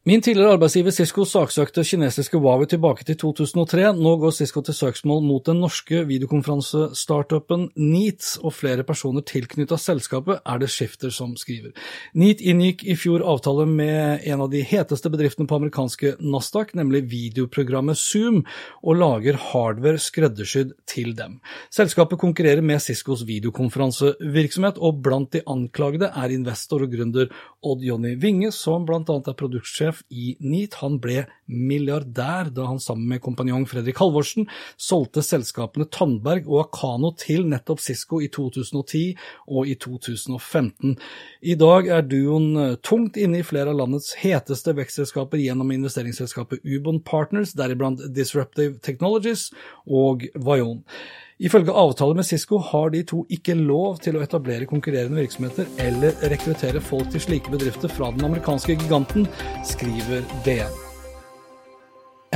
Min 0.07 0.23
tidligere 0.25 0.55
arbeidsgiver 0.55 0.93
Cisco 0.95 1.25
saksøkte 1.27 1.85
kinesiske 1.85 2.39
Huawei 2.39 2.69
tilbake 2.69 3.05
til 3.07 3.17
2003. 3.21 3.91
Nå 3.97 4.15
går 4.21 4.35
Cisco 4.37 4.63
til 4.65 4.77
søksmål 4.77 5.23
mot 5.25 5.45
den 5.47 5.61
norske 5.63 6.03
videokonferansestartupen 6.09 7.69
Neat, 7.75 8.35
og 8.45 8.55
flere 8.55 8.85
personer 8.87 9.25
tilknyttet 9.25 9.81
selskapet 9.81 10.41
er 10.45 10.61
det 10.61 10.71
Skifter 10.73 11.13
som 11.13 11.35
skriver. 11.39 11.75
Neat 12.17 12.41
inngikk 12.41 12.85
i 12.87 12.97
fjor 12.99 13.25
avtale 13.25 13.67
med 13.69 14.25
en 14.25 14.45
av 14.45 14.51
de 14.53 14.63
heteste 14.65 15.11
bedriftene 15.11 15.49
på 15.49 15.59
amerikanske 15.59 16.15
Nasdaq, 16.23 16.75
nemlig 16.77 17.05
videoprogrammet 17.11 17.99
Zoom, 17.99 18.43
og 18.85 18.99
lager 19.01 19.39
hardware 19.51 20.01
skreddersydd 20.01 20.75
til 20.89 21.13
dem. 21.17 21.39
Selskapet 21.73 21.94
Selskapet 21.95 22.19
konkurrerer 22.19 22.59
med 22.59 22.81
Ciscos 22.83 23.21
videokonferansevirksomhet, 23.23 24.81
og 24.83 24.97
blant 24.99 25.29
de 25.31 25.39
anklagede 25.47 26.09
er 26.11 26.33
investor 26.35 26.83
og 26.83 26.91
gründer 26.91 27.29
Odd 27.63 27.85
Jonny 27.87 28.17
Winge, 28.19 28.49
som 28.51 28.83
bl.a. 28.83 28.99
er 28.99 29.37
produktsjef 29.39 30.01
i 30.11 30.33
NEAT. 30.43 30.75
Han 30.81 30.99
ble 30.99 31.23
milliardær 31.47 32.51
da 32.51 32.67
han 32.67 32.83
sammen 32.83 33.07
med 33.13 33.23
kompanjong 33.23 33.63
Fredrik 33.71 34.03
Halvorsen 34.03 34.49
solgte 34.75 35.23
selskapene 35.23 35.87
Tandberg 35.87 36.49
og 36.49 36.65
Akano 36.65 37.13
til 37.15 37.47
nettopp 37.47 37.79
Cisco 37.79 38.19
i 38.19 38.27
2010 38.27 39.05
og 39.55 39.71
i 39.71 39.79
2015. 39.79 40.97
I 41.47 41.55
dag 41.63 41.87
er 41.95 42.07
duoen 42.11 42.49
eh, 42.59 42.79
tungt 42.83 43.15
inne 43.15 43.39
i 43.39 43.47
flere 43.47 43.71
av 43.71 43.79
landets 43.85 44.17
heteste 44.19 44.75
vekstselskaper 44.75 45.39
gjennom 45.39 45.71
investeringsselskapet 45.71 46.67
Ubon 46.67 46.99
Partners, 47.07 47.55
deriblant 47.55 48.03
Disruptive 48.11 48.81
Technologies 48.83 49.53
og 49.87 50.27
Vajon. 50.35 50.83
Ifølge 51.39 51.73
avtale 51.75 52.15
med 52.15 52.23
Cisco 52.23 52.57
har 52.63 52.93
de 52.93 53.01
to 53.03 53.25
ikke 53.29 53.57
lov 53.59 53.97
til 53.99 54.15
å 54.15 54.21
etablere 54.23 54.67
konkurrerende 54.69 55.19
virksomheter 55.19 55.67
eller 55.83 56.15
rekruttere 56.31 56.79
folk 56.79 57.09
til 57.11 57.23
slike 57.25 57.51
bedrifter 57.51 57.91
fra 57.91 58.07
den 58.15 58.23
amerikanske 58.23 58.77
giganten, 58.79 59.27
skriver 59.67 60.23
DN. 60.45 60.71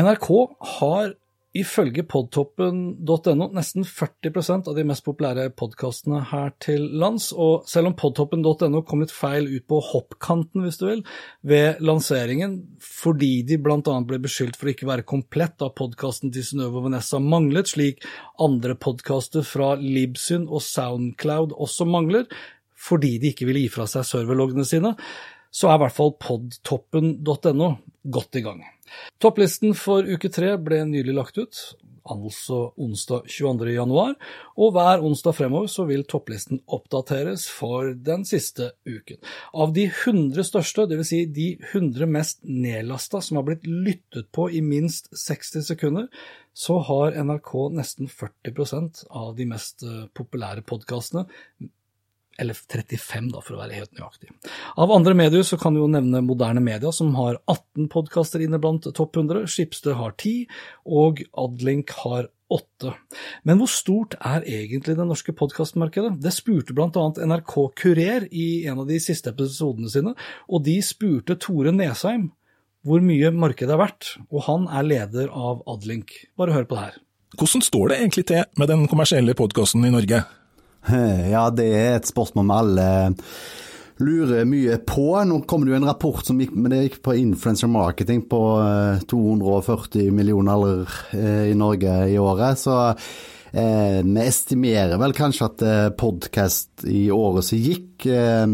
NRK 0.03 0.27
har 0.75 1.13
Ifølge 1.57 2.03
podtoppen.no 2.05 3.45
nesten 3.57 3.81
40% 3.81 4.67
av 4.69 4.75
de 4.77 4.83
mest 4.85 5.01
populære 5.01 5.47
podkastene 5.57 6.19
her 6.29 6.51
til 6.61 6.83
lands, 7.01 7.31
og 7.33 7.63
selv 7.65 7.89
om 7.89 7.95
podtoppen.no 7.97 8.83
kom 8.85 9.01
litt 9.01 9.13
feil 9.15 9.47
ut 9.49 9.65
på 9.65 9.79
hoppkanten, 9.87 10.61
hvis 10.61 10.77
du 10.77 10.85
vil, 10.91 11.01
ved 11.41 11.81
lanseringen, 11.81 12.53
fordi 12.85 13.31
de 13.49 13.57
bl.a. 13.65 13.81
ble 13.81 14.21
beskyldt 14.21 14.59
for 14.59 14.69
å 14.69 14.75
ikke 14.75 14.91
være 14.91 15.07
komplett 15.09 15.57
da 15.57 15.71
podkasten 15.73 16.29
til 16.35 16.45
Synnøve 16.45 16.83
og 16.83 16.85
Vanessa 16.91 17.17
manglet, 17.17 17.73
slik 17.73 18.05
andre 18.37 18.77
podkaster 18.77 19.41
fra 19.41 19.73
Libsyn 19.81 20.45
og 20.45 20.61
Soundcloud 20.67 21.57
også 21.57 21.89
mangler, 21.89 22.29
fordi 22.77 23.17
de 23.17 23.33
ikke 23.33 23.49
ville 23.49 23.65
gi 23.65 23.73
fra 23.73 23.89
seg 23.89 24.05
serverloggene 24.05 24.69
sine, 24.69 24.93
så 25.51 25.69
er 25.69 25.77
i 25.77 25.83
hvert 25.85 25.97
fall 25.97 26.15
podtoppen.no 26.21 27.69
godt 28.09 28.39
i 28.39 28.45
gang. 28.45 28.63
Topplisten 29.21 29.75
for 29.77 30.07
uke 30.07 30.31
tre 30.33 30.55
ble 30.61 30.81
nylig 30.89 31.13
lagt 31.17 31.37
ut, 31.37 31.59
altså 32.09 32.71
onsdag 32.79 33.27
22. 33.29 33.73
januar, 33.75 34.15
og 34.57 34.73
hver 34.73 35.03
onsdag 35.05 35.35
fremover 35.37 35.69
så 35.71 35.85
vil 35.89 36.05
topplisten 36.09 36.61
oppdateres 36.65 37.45
for 37.53 37.93
den 37.93 38.25
siste 38.27 38.71
uken. 38.87 39.19
Av 39.53 39.73
de 39.75 39.85
100 39.89 40.47
største, 40.47 40.87
dvs. 40.89 41.09
Si 41.11 41.23
de 41.33 41.49
100 41.71 42.09
mest 42.09 42.41
nedlasta 42.43 43.21
som 43.25 43.39
har 43.39 43.49
blitt 43.49 43.67
lyttet 43.69 44.29
på 44.35 44.49
i 44.49 44.63
minst 44.65 45.11
60 45.13 45.67
sekunder, 45.69 46.09
så 46.53 46.79
har 46.89 47.15
NRK 47.15 47.51
nesten 47.77 48.09
40% 48.11 49.05
av 49.15 49.35
de 49.37 49.45
mest 49.47 49.85
eh, 49.85 50.07
populære 50.17 50.65
podkastene 50.67 51.27
eller 52.39 52.57
35 52.57 53.29
da, 53.33 53.43
for 53.43 53.57
å 53.57 53.61
være 53.61 53.77
helt 53.77 53.93
nøyaktig. 53.97 54.31
Av 54.79 54.91
andre 54.95 55.15
medier 55.17 55.45
så 55.47 55.59
kan 55.59 55.75
du 55.75 55.83
jo 55.83 55.91
nevne 55.91 56.23
Moderne 56.25 56.63
Media, 56.63 56.91
som 56.95 57.13
har 57.19 57.39
18 57.45 57.89
podkaster 57.93 58.43
inne 58.45 58.61
blant 58.61 58.87
topp 58.95 59.19
100, 59.19 59.45
Skipsted 59.51 59.97
har 59.99 60.15
10, 60.17 60.47
og 60.99 61.23
Adlink 61.39 61.93
har 62.03 62.29
8. 62.49 62.95
Men 63.45 63.61
hvor 63.61 63.69
stort 63.69 64.15
er 64.25 64.47
egentlig 64.47 64.95
det 64.97 65.05
norske 65.05 65.35
podkastmarkedet? 65.37 66.15
Det 66.23 66.33
spurte 66.33 66.73
bl.a. 66.73 66.89
NRK 66.89 67.55
Kurer 67.77 68.25
i 68.31 68.65
en 68.69 68.81
av 68.81 68.89
de 68.89 68.97
siste 69.03 69.33
episodene 69.33 69.91
sine, 69.91 70.15
og 70.49 70.65
de 70.65 70.79
spurte 70.85 71.37
Tore 71.39 71.75
Nesheim 71.75 72.31
hvor 72.87 73.03
mye 73.03 73.29
markedet 73.35 73.75
er 73.75 73.81
verdt, 73.81 74.13
og 74.31 74.45
han 74.47 74.65
er 74.71 74.87
leder 74.87 75.31
av 75.35 75.61
Adlink. 75.69 76.15
Bare 76.39 76.55
hør 76.55 76.67
på 76.67 76.77
det 76.77 76.85
her. 76.87 76.99
Hvordan 77.37 77.61
står 77.61 77.91
det 77.91 77.97
egentlig 77.99 78.25
til 78.31 78.45
med 78.57 78.71
den 78.71 78.87
kommersielle 78.89 79.35
podkasten 79.37 79.83
i 79.85 79.91
Norge? 79.93 80.23
Ja, 81.33 81.47
det 81.53 81.69
er 81.75 81.97
et 81.97 82.09
spørsmål 82.09 82.49
vi 82.49 82.59
alle 82.59 82.91
lurer 83.99 84.45
mye 84.47 84.77
på. 84.87 85.11
Nå 85.27 85.41
kommer 85.47 85.67
det 85.67 85.75
jo 85.75 85.79
en 85.81 85.89
rapport 85.89 86.25
som 86.25 86.39
gikk, 86.39 86.55
men 86.55 86.73
det 86.73 86.83
gikk 86.85 87.01
på 87.05 87.17
influencer 87.19 87.71
marketing 87.71 88.23
på 88.31 88.43
240 89.11 90.05
eh, 90.05 90.13
millioner 90.15 90.87
eh, 91.15 91.49
i 91.51 91.57
Norge 91.57 91.97
i 92.13 92.15
året. 92.21 92.61
Så 92.61 92.77
eh, 92.87 93.99
vi 94.05 94.23
estimerer 94.23 94.95
vel 95.01 95.15
kanskje 95.17 95.49
at 95.49 95.67
eh, 95.67 95.91
podkast 95.99 96.87
i 96.87 97.09
året 97.11 97.49
som 97.49 97.59
gikk, 97.59 98.07
eh, 98.07 98.47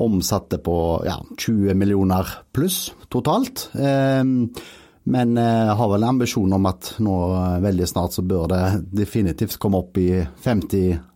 omsatte 0.00 0.60
på 0.64 0.78
ja, 1.08 1.20
20 1.36 1.76
millioner 1.78 2.38
pluss 2.56 2.88
totalt. 3.12 3.68
Eh, 3.76 4.24
men 5.08 5.38
jeg 5.40 5.76
har 5.80 5.88
vel 5.88 6.02
en 6.02 6.10
ambisjon 6.10 6.52
om 6.52 6.66
at 6.68 6.90
nå 7.00 7.12
veldig 7.64 7.86
snart 7.88 8.12
så 8.12 8.20
bør 8.28 8.50
det 8.52 8.64
definitivt 8.92 9.56
komme 9.56 9.80
opp 9.80 9.96
i 9.96 10.10
50 10.44 11.07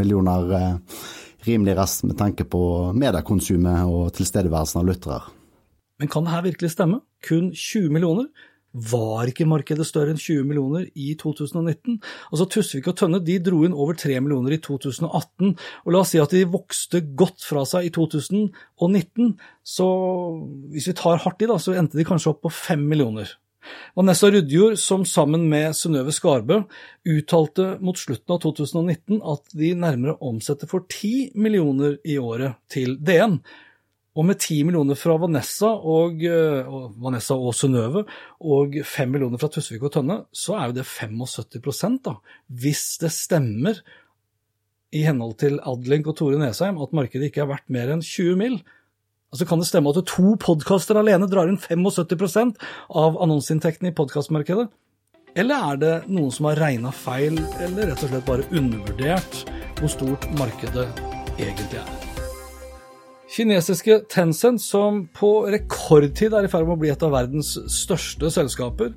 millioner 0.00 0.54
eh, 0.56 1.00
rimelig 1.46 1.76
raskt 1.78 2.08
med 2.08 2.18
tanke 2.20 2.46
på 2.48 2.62
mediekonsumet 2.96 3.88
og 3.88 4.10
tilstedeværelsen 4.16 4.82
av 4.82 4.88
lyttere. 4.88 5.20
Men 6.00 6.08
kan 6.08 6.24
det 6.24 6.32
her 6.32 6.46
virkelig 6.46 6.72
stemme? 6.72 7.02
Kun 7.24 7.52
20 7.52 7.92
millioner? 7.92 8.30
Var 8.70 9.26
ikke 9.26 9.48
markedet 9.50 9.82
større 9.88 10.12
enn 10.14 10.20
20 10.20 10.44
millioner 10.46 10.84
i 10.94 11.16
2019? 11.18 11.96
Altså 12.30 12.46
Tusvik 12.54 12.86
og 12.92 12.96
Tønne 13.00 13.18
de 13.26 13.40
dro 13.42 13.64
inn 13.66 13.74
over 13.74 13.98
3 13.98 14.20
millioner 14.22 14.54
i 14.54 14.60
2018, 14.62 15.56
og 15.84 15.90
la 15.90 16.02
oss 16.04 16.14
si 16.14 16.20
at 16.22 16.30
de 16.30 16.44
vokste 16.48 17.02
godt 17.18 17.42
fra 17.42 17.64
seg 17.66 17.88
i 17.88 17.92
2019, 17.96 19.34
så 19.66 19.88
hvis 20.70 20.86
vi 20.92 20.96
tar 21.02 21.18
hardt 21.24 21.42
i, 21.42 21.50
da, 21.50 21.58
så 21.58 21.74
endte 21.74 21.98
de 21.98 22.06
kanskje 22.06 22.30
opp 22.30 22.44
på 22.46 22.54
5 22.54 22.86
millioner. 22.92 23.34
Vanessa 23.98 24.30
Rudjord, 24.30 24.78
som 24.80 25.04
sammen 25.08 25.48
med 25.50 25.74
Synnøve 25.76 26.14
Skarbø 26.14 26.62
uttalte 27.08 27.74
mot 27.84 27.98
slutten 27.98 28.36
av 28.36 28.42
2019 28.44 29.20
at 29.32 29.56
de 29.56 29.72
nærmere 29.78 30.16
omsetter 30.24 30.70
for 30.70 30.86
10 30.88 31.32
millioner 31.40 31.98
i 32.04 32.18
året 32.20 32.60
til 32.72 32.96
DN. 33.00 33.40
Og 34.18 34.26
med 34.26 34.40
10 34.40 34.64
millioner 34.66 34.98
fra 34.98 35.14
Vanessa 35.22 35.70
og, 35.70 36.24
eh, 36.26 36.66
og, 36.66 36.96
Vanessa 36.98 37.36
og 37.38 37.54
Synnøve, 37.54 38.04
og 38.42 38.74
5 38.82 39.12
millioner 39.14 39.38
fra 39.38 39.48
Tusvik 39.52 39.84
og 39.86 39.94
Tønne, 39.94 40.24
så 40.34 40.58
er 40.58 40.70
jo 40.70 40.80
det 40.80 40.86
75 40.88 42.00
da, 42.02 42.16
hvis 42.50 42.98
det 43.02 43.12
stemmer 43.14 43.78
i 44.90 45.04
henhold 45.06 45.36
til 45.38 45.60
Adlink 45.62 46.08
og 46.10 46.16
Tore 46.18 46.40
Nesheim 46.40 46.80
at 46.82 46.94
markedet 46.96 47.30
ikke 47.30 47.44
er 47.44 47.52
verdt 47.52 47.70
mer 47.70 47.92
enn 47.94 48.02
20 48.02 48.38
mill., 48.40 48.60
Altså 49.30 49.46
Kan 49.46 49.60
det 49.62 49.68
stemme 49.68 49.92
at 49.94 50.06
to 50.10 50.32
podkaster 50.42 50.98
alene 50.98 51.28
drar 51.30 51.46
inn 51.46 51.58
75% 51.60 52.56
av 52.98 53.18
annonseinntektene 53.22 53.92
i 53.92 53.94
podkastmarkedet? 53.94 54.66
Eller 55.38 55.66
er 55.70 55.78
det 55.78 55.92
noen 56.10 56.32
som 56.34 56.48
har 56.48 56.58
regna 56.58 56.90
feil, 56.90 57.38
eller 57.62 57.92
rett 57.92 58.02
og 58.02 58.10
slett 58.10 58.26
bare 58.26 58.48
undervurdert 58.50 59.44
hvor 59.78 59.92
stort 59.92 60.26
markedet 60.34 60.88
egentlig 61.38 61.78
er? 61.78 61.92
Kinesiske 63.30 64.00
Tencent, 64.10 64.58
som 64.58 65.04
på 65.14 65.30
rekordtid 65.54 66.34
er 66.34 66.48
i 66.48 66.50
ferd 66.50 66.66
med 66.66 66.74
å 66.74 66.80
bli 66.82 66.90
et 66.90 67.06
av 67.06 67.14
verdens 67.14 67.52
største 67.70 68.32
selskaper, 68.34 68.90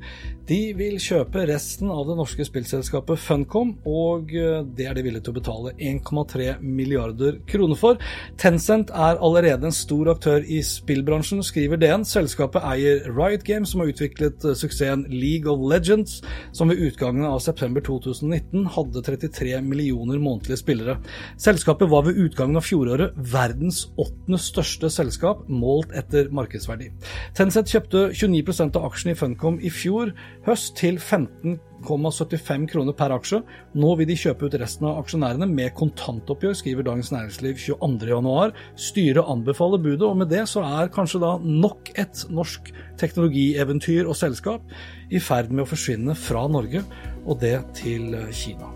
de 0.49 0.73
vil 0.75 0.97
kjøpe 0.99 1.45
resten 1.47 1.87
av 1.93 2.03
det 2.09 2.17
norske 2.19 2.43
spillselskapet 2.43 3.21
Funcom, 3.23 3.69
og 3.87 4.33
eh, 4.35 4.59
det 4.75 4.89
er 4.89 4.97
de 4.97 5.03
villige 5.05 5.23
til 5.23 5.31
å 5.31 5.37
betale 5.37 5.71
1,3 5.79 6.57
milliarder 6.59 7.37
kroner 7.47 7.79
for. 7.79 8.01
Tencent 8.41 8.91
er 8.91 9.21
allerede 9.23 9.69
en 9.69 9.75
stor 9.75 10.11
aktør 10.11 10.43
i 10.43 10.59
spillbransjen, 10.67 11.39
skriver 11.47 11.79
DN. 11.79 12.03
Selskapet 12.07 12.65
eier 12.73 13.07
Riot 13.07 13.45
Games, 13.47 13.71
som 13.71 13.83
har 13.83 13.93
utviklet 13.93 14.43
eh, 14.43 14.57
suksessen 14.59 15.05
League 15.13 15.47
of 15.47 15.63
Legends, 15.71 16.17
som 16.51 16.73
ved 16.73 16.83
utgangen 16.89 17.23
av 17.29 17.39
september 17.45 17.85
2019 17.85 18.67
hadde 18.75 19.05
33 19.07 19.61
millioner 19.63 20.19
månedlige 20.19 20.59
spillere. 20.59 20.97
Selskapet 21.39 21.87
var 21.93 22.03
ved 22.09 22.19
utgangen 22.19 22.59
av 22.59 22.67
fjoråret 22.67 23.15
verdens 23.31 23.85
åttende 23.95 24.41
største 24.43 24.91
selskap, 24.91 25.47
målt 25.47 25.95
etter 25.95 26.27
markedsverdi. 26.35 26.91
Tencent 27.39 27.71
kjøpte 27.71 28.09
29% 28.11 28.75
av 28.75 28.91
aksjene 28.91 29.15
i 29.15 29.23
Funcom 29.23 29.63
i 29.63 29.71
fjor 29.71 30.11
høst 30.43 30.73
til 30.79 30.97
15,75 30.99 32.67
kroner 32.71 32.95
per 32.97 33.13
aksje. 33.15 33.39
Nå 33.79 33.93
vil 33.99 34.09
de 34.09 34.17
kjøpe 34.19 34.47
ut 34.47 34.57
resten 34.59 34.87
av 34.89 34.99
aksjonærene 35.03 35.47
med 35.49 35.73
kontantoppgjør, 35.79 36.57
skriver 36.59 36.87
Dagens 36.87 37.13
Næringsliv 37.15 37.59
22.1. 37.63 38.55
Styret 38.89 39.31
anbefaler 39.35 39.83
budet, 39.83 40.07
og 40.07 40.19
med 40.19 40.31
det 40.33 40.45
så 40.51 40.65
er 40.67 40.91
kanskje 40.93 41.23
da 41.23 41.35
nok 41.43 41.93
et 41.95 42.25
norsk 42.33 42.73
teknologieventyr 43.01 44.07
og 44.07 44.19
selskap 44.19 44.75
i 45.13 45.21
ferd 45.23 45.53
med 45.53 45.65
å 45.65 45.71
forsvinne 45.71 46.17
fra 46.19 46.45
Norge, 46.51 46.83
og 47.23 47.39
det 47.43 47.57
til 47.79 48.11
Kina. 48.35 48.71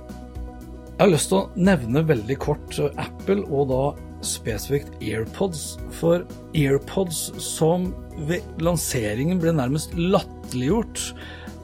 Jeg 0.97 1.03
har 1.03 1.11
lyst 1.13 1.29
til 1.29 1.43
å 1.43 1.61
nevne 1.61 2.01
veldig 2.09 2.37
kort 2.41 2.79
Apple, 2.97 3.43
og 3.53 3.67
da 3.69 3.81
spesifikt 4.25 4.95
AirPods. 5.03 5.75
For 5.93 6.23
AirPods 6.57 7.19
som 7.43 7.91
ved 8.27 8.45
lanseringen 8.63 9.41
ble 9.41 9.53
nærmest 9.53 9.93
latterliggjort 9.97 11.11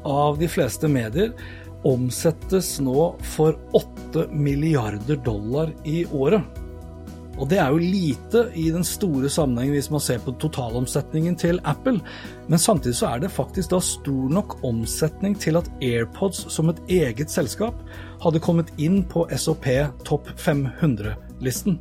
av 0.07 0.39
de 0.39 0.49
fleste 0.51 0.89
medier 0.91 1.33
omsettes 1.83 2.77
nå 2.83 3.13
for 3.35 3.57
8 3.75 4.27
milliarder 4.31 5.19
dollar 5.25 5.73
i 5.83 6.05
året. 6.05 6.43
Og 7.41 7.49
det 7.49 7.57
er 7.57 7.71
jo 7.73 7.81
lite 7.81 8.43
i 8.59 8.67
den 8.71 8.85
store 8.85 9.29
sammenhengen 9.31 9.73
hvis 9.73 9.89
man 9.91 10.03
ser 10.03 10.21
på 10.21 10.35
totalomsetningen 10.41 11.35
til 11.41 11.57
Apple, 11.65 11.97
men 12.47 12.61
samtidig 12.61 12.99
så 12.99 13.09
er 13.09 13.23
det 13.23 13.31
faktisk 13.33 13.71
da 13.73 13.79
stor 13.83 14.29
nok 14.37 14.59
omsetning 14.63 15.33
til 15.41 15.57
at 15.57 15.69
AirPods 15.81 16.45
som 16.53 16.69
et 16.69 16.81
eget 17.01 17.33
selskap 17.33 17.79
hadde 18.23 18.43
kommet 18.43 18.69
inn 18.77 19.01
på 19.09 19.25
SOP 19.33 19.65
topp 20.05 20.29
500-listen. 20.37 21.79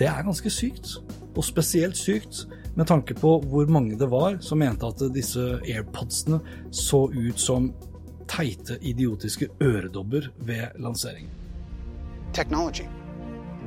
Det 0.00 0.08
er 0.08 0.24
ganske 0.24 0.50
sykt, 0.50 0.96
og 1.36 1.44
spesielt 1.44 2.00
sykt 2.00 2.46
med 2.76 2.86
tanke 2.86 3.14
på 3.14 3.38
hvor 3.50 3.66
mange 3.66 3.98
det 3.98 4.10
var 4.10 4.38
som 4.40 4.58
mente 4.58 4.86
at 4.86 5.02
disse 5.14 5.60
airpodsene 5.64 6.40
så 6.70 7.06
ut 7.10 7.40
som 7.40 7.72
teite, 8.30 8.78
idiotiske 8.80 9.48
øredobber 9.60 10.30
ved 10.38 10.66
lanseringen. 10.78 11.30
Technology. 12.32 12.86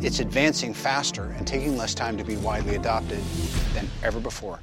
It's 0.02 0.20
advancing 0.20 0.76
faster 0.76 1.24
and 1.38 1.48
taking 1.48 1.78
less 1.78 1.96
time 1.96 2.18
to 2.18 2.24
be 2.24 2.36
widely 2.38 2.76
adopted 2.76 3.20
than 3.76 3.88
ever 4.04 4.20
before. 4.20 4.60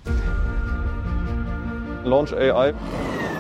Launch 2.05 2.33
AI. 2.33 2.73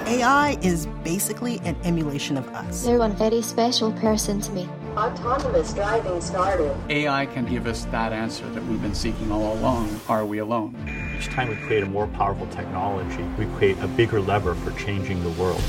AI 0.07 0.57
is 0.63 0.89
basically 1.05 1.59
an 1.65 1.77
emulation 1.85 2.37
of 2.37 2.45
us. 2.49 2.87
You're 2.87 2.99
one 2.99 3.17
very 3.17 3.43
special 3.43 3.93
person 3.93 4.41
to 4.41 4.53
me. 4.53 4.69
Autonomous 4.97 5.73
driving 5.73 6.21
started. 6.21 6.77
AI 6.91 7.25
can 7.27 7.47
give 7.47 7.67
us 7.69 7.85
that 7.87 8.13
answer 8.13 8.49
that 8.51 8.65
we've 8.67 8.83
been 8.83 8.95
seeking 8.95 9.31
all 9.31 9.55
along. 9.55 10.01
Are 10.09 10.27
we 10.27 10.39
alone? 10.39 10.75
Each 11.17 11.27
time 11.27 11.49
we 11.49 11.55
create 11.57 11.85
a 11.85 11.87
more 11.87 12.09
powerful 12.09 12.49
technology, 12.49 13.23
we 13.39 13.47
create 13.57 13.79
a 13.79 13.87
bigger 13.87 14.21
lever 14.21 14.55
for 14.57 14.73
changing 14.73 15.23
the 15.23 15.31
world. 15.31 15.63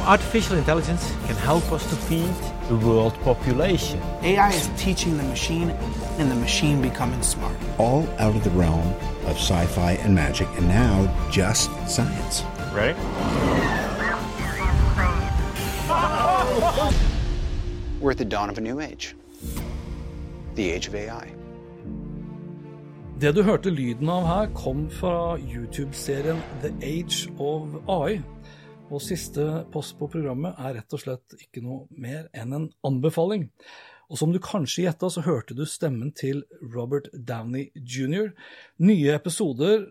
Artificial 0.00 0.56
intelligence 0.56 1.14
can 1.26 1.36
help 1.36 1.70
us 1.72 1.88
to 1.90 1.94
feed 1.94 2.34
the 2.68 2.76
world 2.86 3.14
population. 3.20 4.00
AI 4.22 4.48
is 4.48 4.70
teaching 4.78 5.18
the 5.18 5.24
machine 5.24 5.70
and 6.18 6.30
the 6.30 6.34
machine 6.36 6.80
becoming 6.80 7.22
smart. 7.22 7.56
All 7.78 8.08
out 8.18 8.34
of 8.34 8.44
the 8.44 8.50
realm 8.50 8.94
of 9.26 9.36
sci 9.36 9.66
fi 9.66 9.92
and 9.92 10.14
magic, 10.14 10.48
and 10.56 10.66
now 10.68 11.28
just 11.30 11.70
science. 11.86 12.44
Ready? 12.72 12.98
We're 18.02 18.10
at 18.10 18.18
the 18.18 18.24
dawn 18.24 18.50
of 18.50 18.58
a 18.58 18.60
new 18.60 18.80
age 18.80 19.14
the 20.56 20.72
age 20.72 20.88
of 20.88 20.94
AI. 20.94 21.28
Det 23.20 23.30
du 23.32 23.42
hørte 23.42 23.70
lyden 23.70 24.08
av 24.10 24.26
her, 24.26 24.48
kom 24.54 24.88
fra 24.90 25.38
YouTube-serien 25.38 26.40
The 26.64 26.72
Age 26.82 27.30
of 27.38 27.78
AI. 27.88 28.18
Og 28.90 29.00
siste 29.00 29.62
post 29.72 29.94
på 30.00 30.10
programmet 30.10 30.58
er 30.58 30.74
rett 30.80 30.92
og 30.92 31.00
slett 31.00 31.36
ikke 31.38 31.62
noe 31.62 31.86
mer 31.94 32.26
enn 32.34 32.52
en 32.58 32.66
anbefaling. 32.84 33.46
Og 34.10 34.18
som 34.20 34.34
du 34.34 34.42
kanskje 34.42 34.88
gjetta, 34.88 35.08
så 35.08 35.22
hørte 35.24 35.54
du 35.56 35.62
stemmen 35.64 36.10
til 36.12 36.42
Robert 36.74 37.06
Downey 37.14 37.70
jr. 37.78 38.34
Nye 38.82 39.14
episoder 39.14 39.86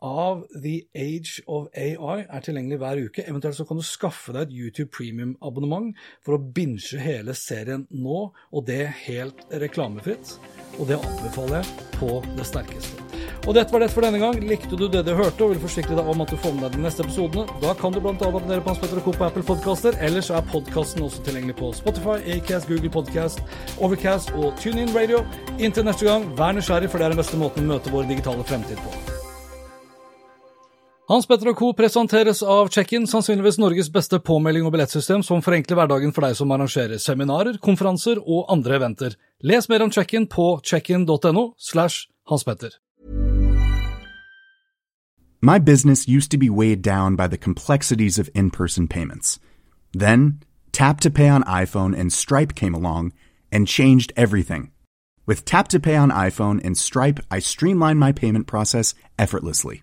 av 0.00 0.46
The 0.62 0.76
Age 0.96 1.42
of 1.46 1.68
AI 1.76 2.24
er 2.24 2.44
tilgjengelig 2.44 2.80
hver 2.80 3.02
uke. 3.06 3.26
Eventuelt 3.26 3.58
så 3.58 3.66
kan 3.68 3.80
du 3.80 3.84
skaffe 3.86 4.34
deg 4.36 4.48
et 4.48 4.56
YouTube 4.56 4.90
Premium-abonnement 4.96 5.92
for 6.24 6.36
å 6.36 6.40
binge 6.40 7.00
hele 7.00 7.36
serien 7.36 7.86
nå, 7.90 8.30
og 8.32 8.66
det 8.68 8.82
helt 9.04 9.44
reklamefritt. 9.52 10.38
Og 10.78 10.88
det 10.88 11.00
anbefaler 11.00 11.60
jeg 11.60 11.92
på 11.98 12.18
det 12.38 12.48
sterkeste. 12.48 13.06
Og 13.48 13.54
dette 13.56 13.72
var 13.72 13.80
det 13.80 13.88
for 13.92 14.04
denne 14.04 14.20
gang. 14.20 14.36
Likte 14.44 14.76
du 14.76 14.86
det 14.92 15.00
du 15.06 15.14
hørte 15.16 15.44
og 15.44 15.54
vil 15.54 15.62
forsikre 15.62 15.96
deg 15.96 16.08
om 16.12 16.20
at 16.24 16.32
du 16.32 16.36
får 16.40 16.56
med 16.56 16.66
deg 16.66 16.76
de 16.76 16.82
neste 16.84 17.04
episodene, 17.06 17.46
da 17.62 17.72
kan 17.76 17.94
du 17.94 18.00
bl.a. 18.00 18.12
abonnere 18.12 18.60
på 18.60 18.72
Hans 18.72 18.82
Petter 18.82 19.00
og 19.00 19.06
Co. 19.06 19.14
på 19.16 19.28
Apple 19.28 19.44
Podcaster. 19.48 19.96
Ellers 20.04 20.28
er 20.28 20.44
podkasten 20.52 21.06
også 21.06 21.24
tilgjengelig 21.24 21.56
på 21.60 21.72
Spotify, 21.76 22.18
Acast, 22.36 22.68
Google 22.68 22.92
Podcast, 22.92 23.40
Overcast 23.80 24.34
og 24.36 24.52
TuneIn 24.60 24.92
Radio. 24.96 25.24
Inntil 25.58 25.88
neste 25.88 26.08
gang, 26.08 26.28
vær 26.36 26.52
nysgjerrig, 26.56 26.92
for 26.92 27.00
det 27.00 27.08
er 27.08 27.16
den 27.16 27.24
beste 27.24 27.40
måten 27.40 27.64
å 27.64 27.72
møte 27.74 27.94
vår 27.94 28.12
digitale 28.12 28.44
fremtid 28.44 28.84
på. 28.84 29.09
Hans 31.10 31.26
Petter 31.26 31.48
og 31.50 31.56
Co. 31.58 31.72
presenteres 31.74 32.38
av 32.46 32.68
Check-in, 32.70 33.02
sannsynligvis 33.10 33.56
Norges 33.58 33.88
beste 33.90 34.20
påmelding 34.22 34.62
og 34.68 34.70
billettsystem 34.76 35.24
som 35.26 35.40
forenkler 35.42 35.74
hverdagen 35.80 36.12
for 36.14 36.22
deg 36.22 36.36
som 36.38 36.52
arrangerer 36.54 37.02
seminarer, 37.02 37.56
konferanser 37.58 38.20
og 38.22 38.44
andre 38.54 38.76
eventer. 38.78 39.16
Les 39.42 39.66
mer 39.66 39.82
om 39.82 39.90
Check-in 39.90 40.28
på 40.30 40.60
checkin.no 40.62 41.44
slash 41.58 42.06
Hans 42.30 42.46
Petter. 42.46 42.78
My 45.42 45.58
business 45.58 46.06
used 46.06 46.30
to 46.30 46.38
be 46.38 46.48
weighed 46.48 46.80
down 46.80 47.16
by 47.16 47.26
the 47.26 47.42
complexities 47.48 48.16
of 48.16 48.30
in-person 48.32 48.86
payments. 48.86 49.40
Then, 49.92 50.44
Tap 50.70 51.00
to 51.00 51.10
Pay 51.10 51.28
on 51.28 51.42
iPhone 51.42 51.92
and 51.92 52.12
Stripe 52.12 52.54
came 52.54 52.72
along 52.72 53.12
and 53.50 53.66
changed 53.66 54.12
everything. 54.16 54.70
With 55.26 55.44
Tap 55.44 55.66
to 55.74 55.80
Pay 55.80 55.96
on 55.96 56.12
iPhone 56.12 56.60
and 56.64 56.78
Stripe, 56.78 57.18
I 57.32 57.40
streamlined 57.40 57.98
my 57.98 58.12
payment 58.12 58.46
process 58.46 58.94
effortlessly. 59.18 59.82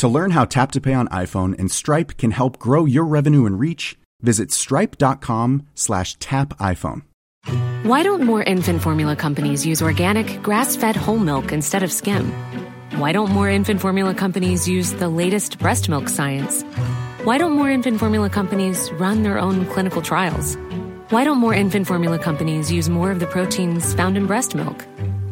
To 0.00 0.08
learn 0.08 0.30
how 0.30 0.46
Tap 0.46 0.72
to 0.72 0.80
Pay 0.80 0.94
on 0.94 1.08
iPhone 1.08 1.58
and 1.58 1.70
Stripe 1.70 2.16
can 2.16 2.30
help 2.30 2.58
grow 2.58 2.86
your 2.86 3.04
revenue 3.04 3.44
and 3.44 3.60
reach, 3.60 3.98
visit 4.22 4.50
stripe.com 4.50 5.66
slash 5.74 6.14
tap 6.14 6.56
iPhone. 6.56 7.02
Why 7.82 8.02
don't 8.02 8.22
more 8.22 8.42
infant 8.42 8.80
formula 8.80 9.14
companies 9.14 9.66
use 9.66 9.82
organic, 9.82 10.42
grass-fed 10.42 10.96
whole 10.96 11.18
milk 11.18 11.52
instead 11.52 11.82
of 11.82 11.92
skim? 11.92 12.32
Why 12.92 13.12
don't 13.12 13.30
more 13.30 13.50
infant 13.50 13.82
formula 13.82 14.14
companies 14.14 14.66
use 14.66 14.94
the 14.94 15.10
latest 15.10 15.58
breast 15.58 15.90
milk 15.90 16.08
science? 16.08 16.62
Why 17.24 17.36
don't 17.36 17.52
more 17.52 17.68
infant 17.68 17.98
formula 17.98 18.30
companies 18.30 18.90
run 18.92 19.22
their 19.22 19.38
own 19.38 19.66
clinical 19.66 20.00
trials? 20.00 20.56
Why 21.10 21.24
don't 21.24 21.36
more 21.36 21.52
infant 21.52 21.86
formula 21.86 22.18
companies 22.18 22.72
use 22.72 22.88
more 22.88 23.10
of 23.10 23.20
the 23.20 23.26
proteins 23.26 23.92
found 23.92 24.16
in 24.16 24.26
breast 24.26 24.54
milk? 24.54 24.82